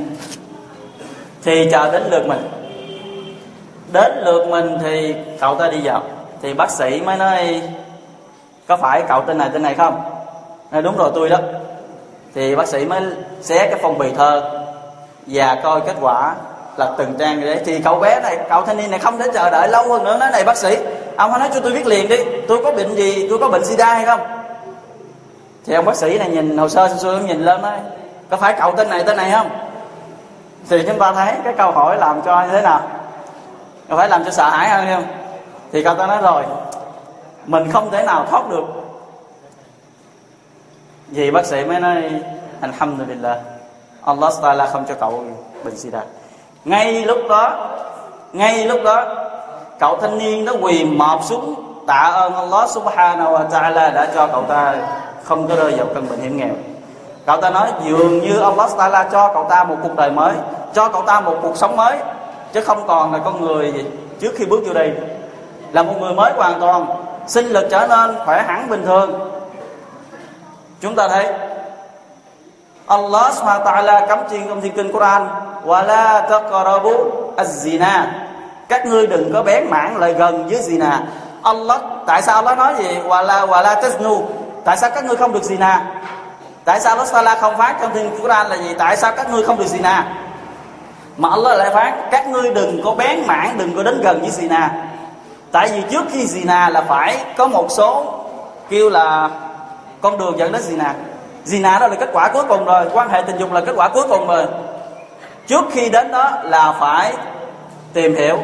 Thì 1.44 1.70
chờ 1.72 1.92
đến 1.92 2.04
lượt 2.12 2.28
mình. 2.28 2.50
Đến 3.94 4.12
lượt 4.26 4.48
mình 4.50 4.78
thì 4.82 5.16
cậu 5.40 5.56
ta 5.56 5.68
đi 5.68 5.78
vào. 5.84 6.04
Thì 6.42 6.54
bác 6.54 6.72
sĩ 6.72 7.02
mới 7.06 7.18
nói, 7.18 7.62
có 8.68 8.78
phải 8.78 9.04
cậu 9.08 9.22
tên 9.22 9.38
này 9.38 9.50
tên 9.54 9.62
này 9.62 9.76
không? 9.76 10.02
Nói, 10.72 10.82
đúng 10.82 10.98
rồi, 10.98 11.12
tôi 11.16 11.30
đó. 11.30 11.38
Thì 12.36 12.56
bác 12.56 12.68
sĩ 12.68 12.86
mới 12.86 13.02
xé 13.42 13.68
cái 13.68 13.80
phong 13.82 13.98
bì 13.98 14.12
thơ 14.12 14.62
và 15.28 15.56
coi 15.64 15.82
kết 15.82 15.96
quả 16.02 16.36
là 16.78 16.92
từng 16.98 17.16
trang 17.20 17.42
đấy 17.42 17.60
thì 17.66 17.80
cậu 17.80 18.00
bé 18.00 18.20
này, 18.20 18.38
cậu 18.50 18.62
thanh 18.62 18.78
niên 18.78 18.92
này 18.92 19.00
không 19.00 19.18
thể 19.18 19.28
chờ 19.34 19.50
đợi 19.50 19.68
lâu 19.68 19.88
hơn 19.88 20.04
nữa. 20.04 20.18
Nói, 20.18 20.32
này 20.32 20.44
bác 20.44 20.58
sĩ, 20.58 20.78
ông 21.18 21.32
hãy 21.32 21.40
nói 21.40 21.50
cho 21.54 21.60
tôi 21.60 21.72
biết 21.72 21.88
liền 21.88 22.10
đi. 22.10 22.18
Tôi 22.48 22.64
có 22.64 22.72
bệnh 22.72 22.96
gì, 22.96 23.28
tôi 23.30 23.40
có 23.40 23.50
bệnh 23.50 23.66
sida 23.66 23.94
hay 23.94 24.06
không? 24.06 24.43
Thì 25.66 25.74
ông 25.74 25.86
bác 25.86 25.96
sĩ 25.96 26.18
này 26.18 26.30
nhìn, 26.30 26.58
hồ 26.58 26.70
sơ 26.70 26.98
xui 26.98 27.14
ông 27.14 27.26
nhìn 27.26 27.42
lên 27.42 27.62
nói, 27.62 27.78
có 28.30 28.38
phải 28.38 28.56
cậu 28.60 28.74
tên 28.78 28.90
này 28.90 29.04
tên 29.04 29.18
này 29.18 29.32
không? 29.32 29.50
Thì 30.70 30.84
chúng 30.88 31.00
ta 31.00 31.14
thấy 31.14 31.34
cái 31.44 31.54
câu 31.58 31.72
hỏi 31.72 31.98
làm 31.98 32.22
cho 32.22 32.42
như 32.42 32.52
thế 32.52 32.62
nào? 32.62 32.82
Có 33.90 33.98
phải 33.98 34.10
làm 34.10 34.24
cho 34.26 34.32
sợ 34.32 34.50
hãi 34.50 34.70
hơn 34.70 34.86
không? 34.94 35.06
Thì 35.72 35.84
cậu 35.84 35.96
ta 35.96 36.08
nói 36.08 36.22
rồi, 36.22 36.44
mình 37.46 37.72
không 37.72 37.92
thể 37.92 38.04
nào 38.04 38.26
thoát 38.30 38.50
được. 38.50 38.66
Vì 41.08 41.32
bác 41.32 41.46
sĩ 41.46 41.64
mới 41.64 41.80
nói, 41.80 42.04
alhamdulillah, 42.62 43.38
Allah 44.06 44.34
Taala 44.42 44.66
không 44.66 44.86
cho 44.86 44.96
cậu 45.00 45.24
bệnh 45.64 45.78
sida. 45.78 46.02
Ngay 46.66 47.06
lúc 47.06 47.18
đó, 47.30 47.70
ngay 48.34 48.66
lúc 48.66 48.80
đó, 48.84 49.06
cậu 49.80 49.98
thanh 50.02 50.18
niên 50.18 50.46
nó 50.46 50.54
quỳ 50.62 50.84
mọp 50.84 51.24
xuống, 51.24 51.56
tạ 51.88 52.12
ơn 52.14 52.36
Allah 52.36 52.70
subhanahu 52.70 53.34
wa 53.34 53.50
ta'ala 53.50 53.94
đã 53.94 54.08
cho 54.16 54.28
cậu 54.28 54.44
ta 54.44 54.76
không 55.24 55.48
có 55.48 55.56
rơi 55.56 55.74
vào 55.78 55.88
căn 55.94 56.10
bệnh 56.10 56.20
hiểm 56.20 56.38
nghèo. 56.38 56.54
Cậu 57.26 57.42
ta 57.42 57.50
nói, 57.50 57.68
dường 57.86 58.22
như 58.22 58.40
Allah 58.40 58.70
Taala 58.78 59.04
cho 59.12 59.32
cậu 59.34 59.46
ta 59.50 59.64
một 59.64 59.76
cuộc 59.84 59.96
đời 59.96 60.12
mới, 60.12 60.34
cho 60.74 60.90
cậu 60.90 61.02
ta 61.02 61.20
một 61.20 61.36
cuộc 61.42 61.58
sống 61.58 61.76
mới, 61.76 61.98
chứ 62.54 62.62
không 62.62 62.88
còn 62.88 63.14
là 63.14 63.20
con 63.26 63.42
người 63.42 63.72
gì 63.72 63.86
trước 64.20 64.32
khi 64.36 64.46
bước 64.46 64.60
vô 64.68 64.74
đây. 64.74 64.94
Là 65.72 65.84
một 65.84 65.94
người 66.00 66.14
mới 66.14 66.32
hoàn 66.34 66.60
toàn, 66.60 66.86
sinh 67.28 67.46
lực 67.46 67.68
trở 67.72 67.88
nên 67.88 68.16
khỏe 68.26 68.44
hẳn 68.48 68.70
bình 68.70 68.86
thường. 68.86 69.30
Chúng 70.82 70.96
ta 70.96 71.08
thấy, 71.08 71.28
Allah 72.88 73.34
subhanahu 73.34 73.64
wa 73.64 73.84
ta'ala 73.84 74.08
cấm 74.08 74.20
chiên 74.30 74.48
trong 74.48 74.62
thiên 74.62 74.74
kinh 74.76 74.92
Quran 74.92 75.28
wala 75.66 76.22
taqrabu 76.30 76.94
az-zina. 77.38 78.06
Các 78.70 78.86
ngươi 78.86 79.08
đừng 79.08 79.34
có 79.34 79.44
bén 79.44 79.70
mảng 79.70 79.98
lại 79.98 80.14
gần 80.14 80.48
với 80.48 80.62
zina. 80.62 80.92
Allah, 81.44 81.82
tại 82.06 82.22
sao 82.22 82.36
Allah 82.36 82.58
nói 82.58 82.74
gì? 82.78 82.98
Wala 83.08 83.48
wala 83.48 83.82
taznu 83.82 84.22
tại 84.66 84.78
sao 84.78 84.90
các 84.96 85.06
ngươi 85.06 85.16
không 85.16 85.34
được 85.34 85.44
zina? 85.44 85.78
Tại 86.66 86.80
sao 86.80 86.96
Allah 86.96 87.14
Taala 87.14 87.36
không 87.36 87.58
phát 87.58 87.76
trong 87.82 87.94
thiên 87.94 88.12
Quran 88.22 88.48
là 88.48 88.58
gì? 88.58 88.74
Tại 88.78 88.98
sao 88.98 89.12
các 89.18 89.30
ngươi 89.30 89.44
không 89.44 89.58
được 89.58 89.66
zina? 89.66 90.02
Mà 91.18 91.30
Allah 91.30 91.58
lại 91.58 91.70
phát 91.74 91.94
các 92.12 92.28
ngươi 92.28 92.54
đừng 92.54 92.82
có 92.84 92.92
bén 92.92 93.28
mảng, 93.28 93.58
đừng 93.58 93.76
có 93.76 93.84
đến 93.84 94.02
gần 94.02 94.22
với 94.22 94.30
zina. 94.30 94.68
Tại 95.52 95.70
vì 95.74 95.82
trước 95.92 96.04
khi 96.12 96.26
zina 96.26 96.72
là 96.72 96.82
phải 96.82 97.18
có 97.38 97.48
một 97.48 97.68
số 97.70 98.06
kêu 98.70 98.90
là 98.90 99.30
con 100.02 100.18
đường 100.18 100.40
dẫn 100.40 100.52
đến 100.52 100.62
zina. 100.62 100.94
Zina 101.46 101.80
đó 101.80 101.88
là 101.88 101.96
kết 101.96 102.10
quả 102.14 102.30
cuối 102.34 102.44
cùng 102.48 102.66
rồi, 102.66 102.86
quan 102.94 103.10
hệ 103.10 103.22
tình 103.22 103.38
dục 103.38 103.54
là 103.54 103.62
kết 103.62 103.74
quả 103.76 103.90
cuối 103.90 104.04
cùng 104.10 104.28
rồi. 104.28 104.46
Trước 105.48 105.66
khi 105.72 105.90
đến 105.90 106.12
đó 106.12 106.32
là 106.44 106.74
phải 106.80 107.14
tìm 107.94 108.16
hiểu, 108.16 108.38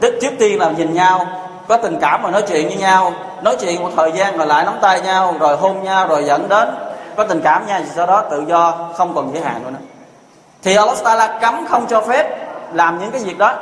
tức 0.00 0.14
trước 0.22 0.32
tiên 0.38 0.58
là 0.58 0.70
nhìn 0.70 0.94
nhau, 0.94 1.26
có 1.68 1.76
tình 1.76 1.98
cảm 2.00 2.22
mà 2.22 2.30
nói 2.30 2.42
chuyện 2.48 2.68
với 2.68 2.76
nhau 2.76 3.12
nói 3.42 3.56
chuyện 3.60 3.82
một 3.82 3.90
thời 3.96 4.12
gian 4.12 4.38
rồi 4.38 4.46
lại 4.46 4.64
nắm 4.64 4.74
tay 4.80 5.00
nhau, 5.00 5.34
rồi 5.40 5.56
hôn 5.56 5.82
nhau, 5.82 6.06
rồi 6.06 6.24
dẫn 6.24 6.48
đến 6.48 6.68
có 7.16 7.24
tình 7.24 7.40
cảm 7.40 7.66
nha. 7.66 7.80
Sau 7.94 8.06
đó 8.06 8.24
tự 8.30 8.44
do 8.48 8.74
không 8.94 9.14
còn 9.14 9.34
giới 9.34 9.42
hạn 9.42 9.62
nữa. 9.64 9.78
Thì 10.62 10.76
Allah 10.76 10.98
Taala 11.04 11.38
cấm 11.40 11.66
không 11.66 11.86
cho 11.86 12.00
phép 12.00 12.48
làm 12.72 12.98
những 12.98 13.10
cái 13.10 13.20
việc 13.20 13.38
đó. 13.38 13.54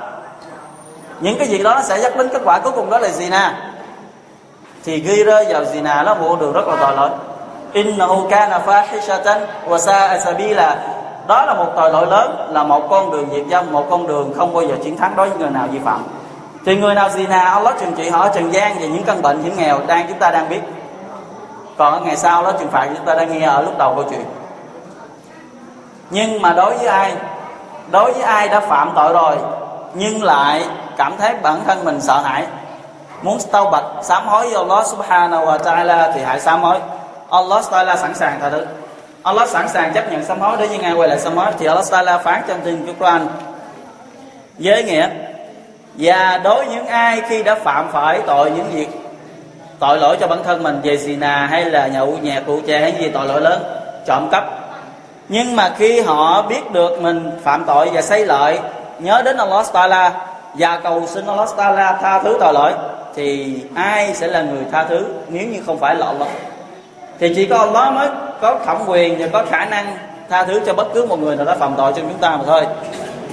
Những 1.21 1.39
cái 1.39 1.49
việc 1.49 1.63
đó 1.63 1.75
nó 1.75 1.83
sẽ 1.83 2.01
dẫn 2.01 2.19
đến 2.19 2.29
kết 2.29 2.43
quả 2.45 2.59
cuối 2.59 2.73
cùng 2.73 2.91
đó 2.91 2.99
là 2.99 3.09
gì 3.09 3.31
nè 3.31 3.53
thì 4.85 5.01
ghi 5.01 5.25
rơi 5.25 5.47
vào 5.49 5.65
gì 5.65 5.81
nè 5.81 6.03
nó 6.07 6.15
một 6.15 6.41
đường 6.41 6.53
rất 6.53 6.69
là 6.69 6.77
tội 6.81 6.97
lỗi 6.97 7.11
innahu 7.73 8.29
kana 8.31 8.61
fahishatan 8.67 9.41
wa 9.69 9.79
sa'a 9.79 10.19
sabila. 10.19 10.77
Đó 11.27 11.45
là 11.47 11.55
một 11.55 11.73
tội 11.77 11.93
lỗi 11.93 12.07
lớn, 12.07 12.49
là 12.53 12.63
một 12.63 12.87
con 12.91 13.11
đường 13.11 13.29
diệt 13.33 13.45
vong, 13.51 13.73
một 13.73 13.87
con 13.91 14.07
đường 14.07 14.33
không 14.37 14.55
bao 14.55 14.63
giờ 14.63 14.75
chiến 14.85 14.97
thắng 14.97 15.17
đối 15.17 15.29
với 15.29 15.39
người 15.39 15.51
nào 15.51 15.67
vi 15.73 15.79
phạm 15.85 16.05
thì 16.65 16.77
người 16.77 16.95
nào 16.95 17.11
gì 17.11 17.27
nào 17.27 17.55
Allah 17.55 17.75
trừng 17.81 17.93
trị 17.97 18.09
họ 18.09 18.29
trần 18.29 18.53
gian 18.53 18.79
về 18.79 18.89
những 18.89 19.05
căn 19.05 19.23
bệnh 19.23 19.43
hiểm 19.43 19.57
nghèo 19.57 19.81
đang 19.87 20.09
chúng 20.09 20.19
ta 20.19 20.31
đang 20.31 20.49
biết. 20.49 20.61
Còn 21.77 21.93
ở 21.93 22.01
ngày 22.01 22.17
sau 22.17 22.43
đó 22.43 22.53
trừng 22.59 22.71
phạt 22.71 22.89
chúng 22.97 23.07
ta 23.07 23.15
đang 23.15 23.39
nghe 23.39 23.47
ở 23.47 23.63
lúc 23.63 23.79
đầu 23.79 23.95
câu 23.95 24.05
chuyện. 24.11 24.25
Nhưng 26.11 26.43
mà 26.43 26.53
đối 26.53 26.79
với 26.79 26.87
ai, 26.87 27.13
đối 27.91 28.13
với 28.13 28.23
ai 28.23 28.49
đã 28.49 28.61
phạm 28.61 28.93
tội 28.95 29.13
rồi, 29.13 29.37
nhưng 29.95 30.23
lại 30.23 30.65
cảm 30.97 31.17
thấy 31.19 31.35
bản 31.43 31.61
thân 31.67 31.85
mình 31.85 32.01
sợ 32.01 32.21
hãi, 32.21 32.47
muốn 33.23 33.39
tâu 33.53 33.71
bạch, 33.71 33.85
sám 34.03 34.27
hối 34.27 34.47
với 34.47 34.55
Allah 34.55 34.87
subhanahu 34.87 35.47
wa 35.47 35.59
ta'ala 35.59 36.13
thì 36.15 36.23
hãy 36.23 36.41
sám 36.41 36.63
hối. 36.63 36.79
Allah 37.31 37.65
ta'ala 37.71 37.97
sẵn 37.97 38.15
sàng 38.15 38.41
tha 38.41 38.51
thứ 38.51 38.67
Allah 39.23 39.49
sẵn 39.49 39.69
sàng 39.69 39.93
chấp 39.93 40.13
nhận 40.13 40.25
sám 40.25 40.41
hối 40.41 40.57
để 40.59 40.69
như 40.69 40.79
ngài 40.79 40.93
quay 40.93 41.09
lại 41.09 41.19
sám 41.19 41.37
hối, 41.37 41.53
thì 41.59 41.67
Allah 41.67 41.85
ta'ala 41.85 42.19
phán 42.19 42.43
trong 42.49 42.61
kinh 42.65 42.95
Quran. 42.99 43.29
Với 44.59 44.85
nghĩa 44.85 45.09
và 45.95 46.41
đối 46.45 46.65
với 46.65 46.75
những 46.75 46.87
ai 46.87 47.23
khi 47.29 47.43
đã 47.43 47.55
phạm 47.55 47.89
phải 47.93 48.21
tội 48.27 48.51
những 48.51 48.71
việc 48.73 48.89
tội 49.79 49.99
lỗi 49.99 50.17
cho 50.21 50.27
bản 50.27 50.39
thân 50.45 50.63
mình, 50.63 50.81
về 50.83 50.97
zina 50.97 51.47
hay 51.47 51.65
là 51.65 51.87
nhậu 51.87 52.19
nhẹt 52.23 52.43
cụ 52.47 52.61
chè 52.67 52.81
hay 52.81 52.95
gì, 52.99 53.11
tội 53.15 53.27
lỗi 53.27 53.41
lớn, 53.41 53.63
trộm 54.07 54.29
cắp. 54.31 54.45
Nhưng 55.29 55.57
mà 55.57 55.71
khi 55.79 56.01
họ 56.01 56.43
biết 56.43 56.73
được 56.73 57.01
mình 57.03 57.31
phạm 57.43 57.65
tội 57.65 57.91
và 57.93 58.03
xây 58.03 58.27
lợi 58.27 58.59
nhớ 58.99 59.23
đến 59.25 59.37
Allah 59.37 59.67
Taala 59.73 60.13
và 60.55 60.81
cầu 60.83 61.07
xin 61.07 61.27
Allah 61.27 61.49
Taala 61.57 61.93
tha 61.93 62.23
thứ 62.23 62.37
tội 62.41 62.53
lỗi, 62.53 62.73
thì 63.15 63.57
ai 63.75 64.15
sẽ 64.15 64.27
là 64.27 64.43
người 64.43 64.65
tha 64.73 64.85
thứ 64.85 65.07
nếu 65.29 65.49
như 65.49 65.63
không 65.67 65.79
phải 65.79 65.95
là 65.95 66.07
Allah? 66.07 66.29
Thì 67.19 67.33
chỉ 67.37 67.47
có 67.47 67.59
Allah 67.59 67.93
mới 67.93 68.09
có 68.41 68.59
thẩm 68.67 68.77
quyền 68.87 69.19
và 69.19 69.27
có 69.33 69.45
khả 69.51 69.65
năng 69.65 69.97
tha 70.31 70.45
thứ 70.45 70.61
cho 70.67 70.75
bất 70.75 70.87
cứ 70.95 71.07
một 71.07 71.19
người 71.19 71.37
nào 71.37 71.47
đã 71.47 71.55
phạm 71.55 71.75
tội 71.77 71.93
trong 71.97 72.09
chúng 72.09 72.19
ta 72.19 72.31
mà 72.31 72.45
thôi 72.47 72.67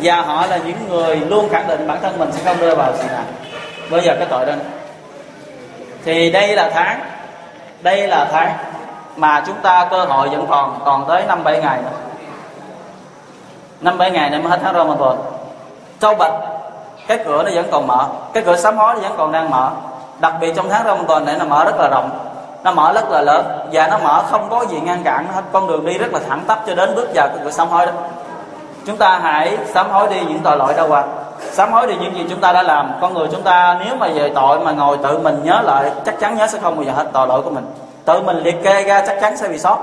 và 0.02 0.22
họ 0.22 0.46
là 0.46 0.58
những 0.58 0.90
người 0.90 1.16
luôn 1.16 1.50
khẳng 1.50 1.68
định 1.68 1.88
bản 1.88 1.98
thân 2.02 2.20
mình 2.20 2.32
sẽ 2.32 2.42
không 2.46 2.58
rơi 2.58 2.76
vào 2.76 2.94
gì 2.94 3.08
nào 3.08 3.24
bây 3.90 4.02
giờ 4.02 4.16
cái 4.20 4.28
tội 4.30 4.46
đó 4.46 4.54
thì 6.08 6.32
đây 6.32 6.56
là 6.56 6.70
tháng, 6.74 7.00
đây 7.82 8.08
là 8.08 8.28
tháng 8.32 8.54
mà 9.16 9.44
chúng 9.48 9.56
ta 9.56 9.88
cơ 9.92 10.06
hội 10.06 10.30
vẫn 10.30 10.48
còn 10.50 10.80
còn 10.86 11.06
tới 11.08 11.24
năm 11.28 11.44
bảy 11.44 11.62
ngày 11.62 11.80
nữa. 11.82 11.98
Năm 13.82 13.98
bảy 13.98 14.12
ngày 14.12 14.30
nữa 14.30 14.38
mới 14.38 14.52
hết 14.52 14.60
tháng 14.64 14.74
Ramadan. 14.74 15.18
Châu 16.00 16.16
bạch, 16.16 16.34
cái 17.08 17.20
cửa 17.26 17.44
nó 17.44 17.52
vẫn 17.56 17.66
còn 17.72 17.88
mở, 17.88 18.08
cái 18.34 18.44
cửa 18.46 18.56
sám 18.56 18.78
hối 18.78 18.94
nó 18.94 19.00
vẫn 19.00 19.14
còn 19.18 19.32
đang 19.32 19.50
mở. 19.50 19.70
Đặc 20.20 20.34
biệt 20.42 20.54
trong 20.56 20.70
tháng 20.70 20.86
Ramadan 20.86 21.26
này 21.26 21.36
nó 21.40 21.46
mở 21.46 21.64
rất 21.66 21.80
là 21.80 21.88
rộng, 21.88 22.10
nó 22.64 22.72
mở 22.72 22.94
rất 22.94 23.10
là 23.10 23.22
lớn 23.22 23.70
và 23.72 23.88
nó 23.88 23.98
mở 23.98 24.24
không 24.30 24.50
có 24.50 24.66
gì 24.70 24.80
ngăn 24.80 25.04
cản 25.04 25.28
hết. 25.34 25.42
Con 25.52 25.68
đường 25.68 25.86
đi 25.86 25.98
rất 25.98 26.14
là 26.14 26.20
thẳng 26.30 26.42
tắp 26.48 26.60
cho 26.68 26.76
đến 26.76 26.96
bước 26.96 27.10
vào 27.16 27.28
cái 27.28 27.38
cửa 27.44 27.52
sám 27.52 27.68
hối 27.68 27.86
đó 27.86 27.92
chúng 28.88 28.98
ta 28.98 29.20
hãy 29.24 29.58
sám 29.74 29.90
hối 29.90 30.08
đi 30.10 30.20
những 30.20 30.40
tội 30.40 30.58
lỗi 30.58 30.74
đâu 30.74 30.88
qua. 30.90 31.04
Sám 31.52 31.72
hối 31.72 31.88
đi 31.88 31.96
những 32.02 32.16
gì 32.16 32.26
chúng 32.30 32.40
ta 32.40 32.54
đã 32.54 32.64
làm. 32.64 32.92
Con 33.02 33.14
người 33.14 33.28
chúng 33.32 33.44
ta 33.44 33.78
nếu 33.86 33.96
mà 33.96 34.08
về 34.08 34.32
tội 34.36 34.60
mà 34.60 34.72
ngồi 34.72 34.98
tự 35.04 35.18
mình 35.18 35.40
nhớ 35.44 35.62
lại, 35.64 35.92
chắc 36.06 36.20
chắn 36.20 36.38
nhớ 36.38 36.48
sẽ 36.48 36.60
không 36.60 36.76
bao 36.76 36.86
giờ 36.86 36.92
hết 36.92 37.06
tội 37.14 37.28
lỗi 37.28 37.42
của 37.42 37.50
mình. 37.50 37.66
Tự 38.06 38.22
mình 38.22 38.38
liệt 38.38 38.64
kê 38.64 38.84
ra 38.84 39.04
chắc 39.08 39.18
chắn 39.22 39.38
sẽ 39.38 39.48
bị 39.48 39.58
sót. 39.60 39.78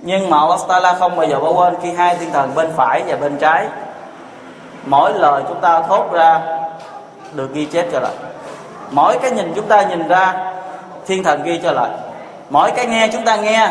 Nhưng 0.00 0.30
mà 0.30 0.38
Allah 0.38 0.60
Taala 0.68 0.94
không 0.94 1.16
bao 1.16 1.26
giờ 1.26 1.38
bỏ 1.38 1.52
quên 1.52 1.74
khi 1.82 1.92
hai 1.92 2.16
thiên 2.16 2.32
thần 2.32 2.54
bên 2.54 2.70
phải 2.76 3.02
và 3.06 3.16
bên 3.16 3.36
trái, 3.36 3.66
mỗi 4.86 5.12
lời 5.14 5.42
chúng 5.48 5.60
ta 5.60 5.82
thốt 5.82 6.12
ra 6.12 6.40
được 7.32 7.54
ghi 7.54 7.66
chép 7.66 7.86
trở 7.92 8.00
lại. 8.00 8.12
Mỗi 8.90 9.18
cái 9.18 9.30
nhìn 9.30 9.52
chúng 9.56 9.66
ta 9.66 9.82
nhìn 9.82 10.08
ra, 10.08 10.32
thiên 11.06 11.24
thần 11.24 11.42
ghi 11.42 11.60
cho 11.62 11.72
lại. 11.72 11.90
Mỗi 12.50 12.70
cái 12.70 12.86
nghe 12.86 13.08
chúng 13.12 13.24
ta 13.24 13.36
nghe, 13.36 13.70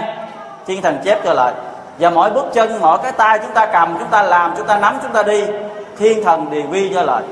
thiên 0.68 0.82
thần 0.82 0.98
chép 1.04 1.20
cho 1.24 1.34
lại 1.34 1.54
và 2.00 2.10
mỗi 2.10 2.30
bước 2.30 2.46
chân, 2.54 2.78
mỗi 2.82 2.98
cái 3.04 3.12
tay 3.12 3.40
chúng 3.40 3.54
ta 3.54 3.66
cầm, 3.66 3.96
chúng 4.00 4.08
ta 4.08 4.24
làm, 4.24 4.54
chúng 4.58 4.68
ta 4.68 4.80
nắm, 4.80 4.98
chúng 5.02 5.12
ta 5.12 5.24
đi, 5.24 5.44
thiên 5.98 6.24
thần 6.24 6.52
đều 6.52 6.64
ghi 6.72 6.92
cho 6.94 7.02
lời. 7.02 7.24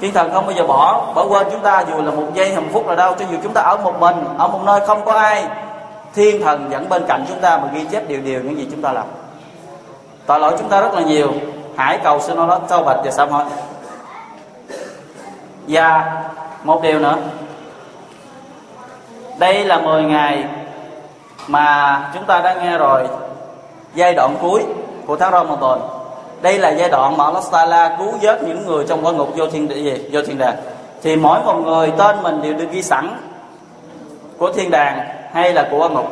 Thiên 0.00 0.12
thần 0.12 0.32
không 0.32 0.46
bao 0.46 0.54
giờ 0.56 0.66
bỏ 0.66 1.12
bỏ 1.14 1.26
quên 1.28 1.46
chúng 1.50 1.60
ta, 1.60 1.84
dù 1.90 2.02
là 2.02 2.10
một 2.10 2.26
giây, 2.34 2.56
một 2.56 2.62
phút 2.72 2.88
là 2.88 2.94
đâu. 2.94 3.14
Cho 3.18 3.24
dù 3.30 3.36
chúng 3.42 3.52
ta 3.52 3.60
ở 3.60 3.76
một 3.76 4.00
mình, 4.00 4.24
ở 4.38 4.48
một 4.48 4.60
nơi 4.64 4.80
không 4.86 5.04
có 5.04 5.12
ai, 5.12 5.44
thiên 6.14 6.42
thần 6.42 6.68
vẫn 6.70 6.88
bên 6.88 7.04
cạnh 7.08 7.24
chúng 7.28 7.40
ta 7.40 7.58
mà 7.58 7.68
ghi 7.72 7.84
chép 7.84 8.08
điều 8.08 8.20
điều 8.20 8.40
những 8.40 8.58
gì 8.58 8.68
chúng 8.70 8.82
ta 8.82 8.92
làm. 8.92 9.04
Tội 10.26 10.40
lỗi 10.40 10.54
chúng 10.58 10.68
ta 10.68 10.80
rất 10.80 10.94
là 10.94 11.00
nhiều. 11.00 11.32
Hãy 11.76 11.98
cầu 12.04 12.20
xin 12.20 12.36
nó 12.36 12.58
sâu 12.68 12.82
bạch 12.82 12.96
và 13.04 13.10
sám 13.10 13.30
hối 13.30 13.44
và 15.66 16.12
một 16.64 16.82
điều 16.82 16.98
nữa. 16.98 17.16
Đây 19.38 19.64
là 19.64 19.78
10 19.78 20.02
ngày 20.02 20.44
mà 21.46 22.00
chúng 22.14 22.24
ta 22.24 22.40
đã 22.40 22.54
nghe 22.54 22.78
rồi 22.78 23.08
giai 23.94 24.14
đoạn 24.14 24.36
cuối 24.42 24.62
của 25.06 25.16
tháng 25.16 25.32
Ramadan. 25.32 25.78
Đây 26.42 26.58
là 26.58 26.70
giai 26.70 26.88
đoạn 26.88 27.16
mà 27.16 27.24
Allah 27.24 27.44
Taala 27.52 27.96
cứu 27.98 28.12
vớt 28.22 28.42
những 28.42 28.66
người 28.66 28.84
trong 28.88 29.06
quả 29.06 29.12
ngục 29.12 29.28
vô 29.36 29.46
thiên 29.46 29.68
gì? 29.68 30.08
Vô 30.12 30.20
thiên 30.26 30.38
đàng. 30.38 30.56
Thì 31.02 31.16
mỗi 31.16 31.40
một 31.44 31.54
người 31.54 31.92
tên 31.98 32.22
mình 32.22 32.42
đều 32.42 32.52
được 32.52 32.66
ghi 32.70 32.82
sẵn 32.82 33.16
của 34.38 34.52
thiên 34.52 34.70
đàng 34.70 35.00
hay 35.32 35.52
là 35.52 35.68
của 35.70 35.78
quả 35.78 35.88
ngục. 35.88 36.06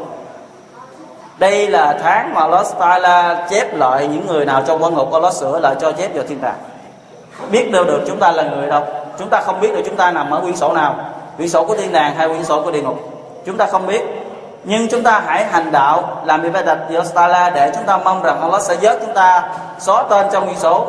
Đây 1.39 1.69
là 1.69 1.99
tháng 2.03 2.35
mà 2.35 2.41
Allah 2.41 2.67
Taala 2.79 3.47
chép 3.51 3.75
lại 3.75 4.09
những 4.09 4.27
người 4.27 4.45
nào 4.45 4.63
trong 4.67 4.83
quả 4.83 4.91
ngục, 4.91 5.13
Allah 5.13 5.33
sửa 5.35 5.61
lại 5.61 5.75
cho 5.81 5.93
chép 5.93 6.15
vào 6.15 6.25
thiên 6.29 6.41
đàng. 6.41 6.59
Biết 7.51 7.73
đâu 7.73 7.85
được 7.85 8.01
chúng 8.07 8.19
ta 8.19 8.33
là 8.33 8.43
người 8.43 8.67
đâu. 8.67 8.83
Chúng 9.19 9.29
ta 9.29 9.41
không 9.41 9.61
biết 9.61 9.73
được 9.75 9.83
chúng 9.87 9.97
ta 9.97 10.11
nằm 10.11 10.31
ở 10.31 10.41
quyển 10.41 10.57
sổ 10.57 10.73
nào. 10.73 10.95
Quyển 11.37 11.49
sổ 11.49 11.65
của 11.65 11.77
thiên 11.77 11.93
đàng 11.93 12.15
hay 12.15 12.29
quyển 12.29 12.45
sổ 12.45 12.63
của 12.63 12.71
địa 12.71 12.83
ngục? 12.83 12.99
Chúng 13.47 13.57
ta 13.57 13.67
không 13.67 13.87
biết 13.87 14.03
nhưng 14.65 14.89
chúng 14.89 15.03
ta 15.03 15.23
hãy 15.27 15.45
hành 15.45 15.73
đạo 15.73 16.23
làm 16.25 16.43
ibadat 16.43 16.79
Taala 17.15 17.51
để 17.51 17.73
chúng 17.75 17.85
ta 17.85 17.97
mong 17.97 18.23
rằng 18.23 18.41
Allah 18.41 18.63
sẽ 18.63 18.77
vớt 18.83 18.99
chúng 19.01 19.15
ta 19.15 19.49
xóa 19.79 20.03
tên 20.03 20.27
trong 20.33 20.45
nguyên 20.45 20.59
số 20.59 20.87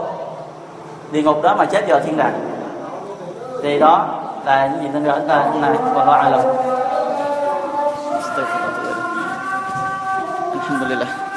địa 1.12 1.22
ngục 1.22 1.42
đó 1.44 1.56
mà 1.58 1.66
chết 1.66 1.88
vào 1.88 2.00
thiên 2.00 2.18
đàng. 2.18 2.34
Thì 3.64 3.80
đó 3.80 4.06
là 4.46 4.68
những 4.68 4.82
gì 4.82 4.90
nên 4.94 5.20
chúng 5.20 5.30
ta 5.30 5.36
hôm 5.36 5.62
nay 5.62 5.72
còn 5.96 6.08
lo 6.08 6.14
ai 6.14 6.32
lòng 6.32 6.58
Alhamdulillah. 10.52 11.31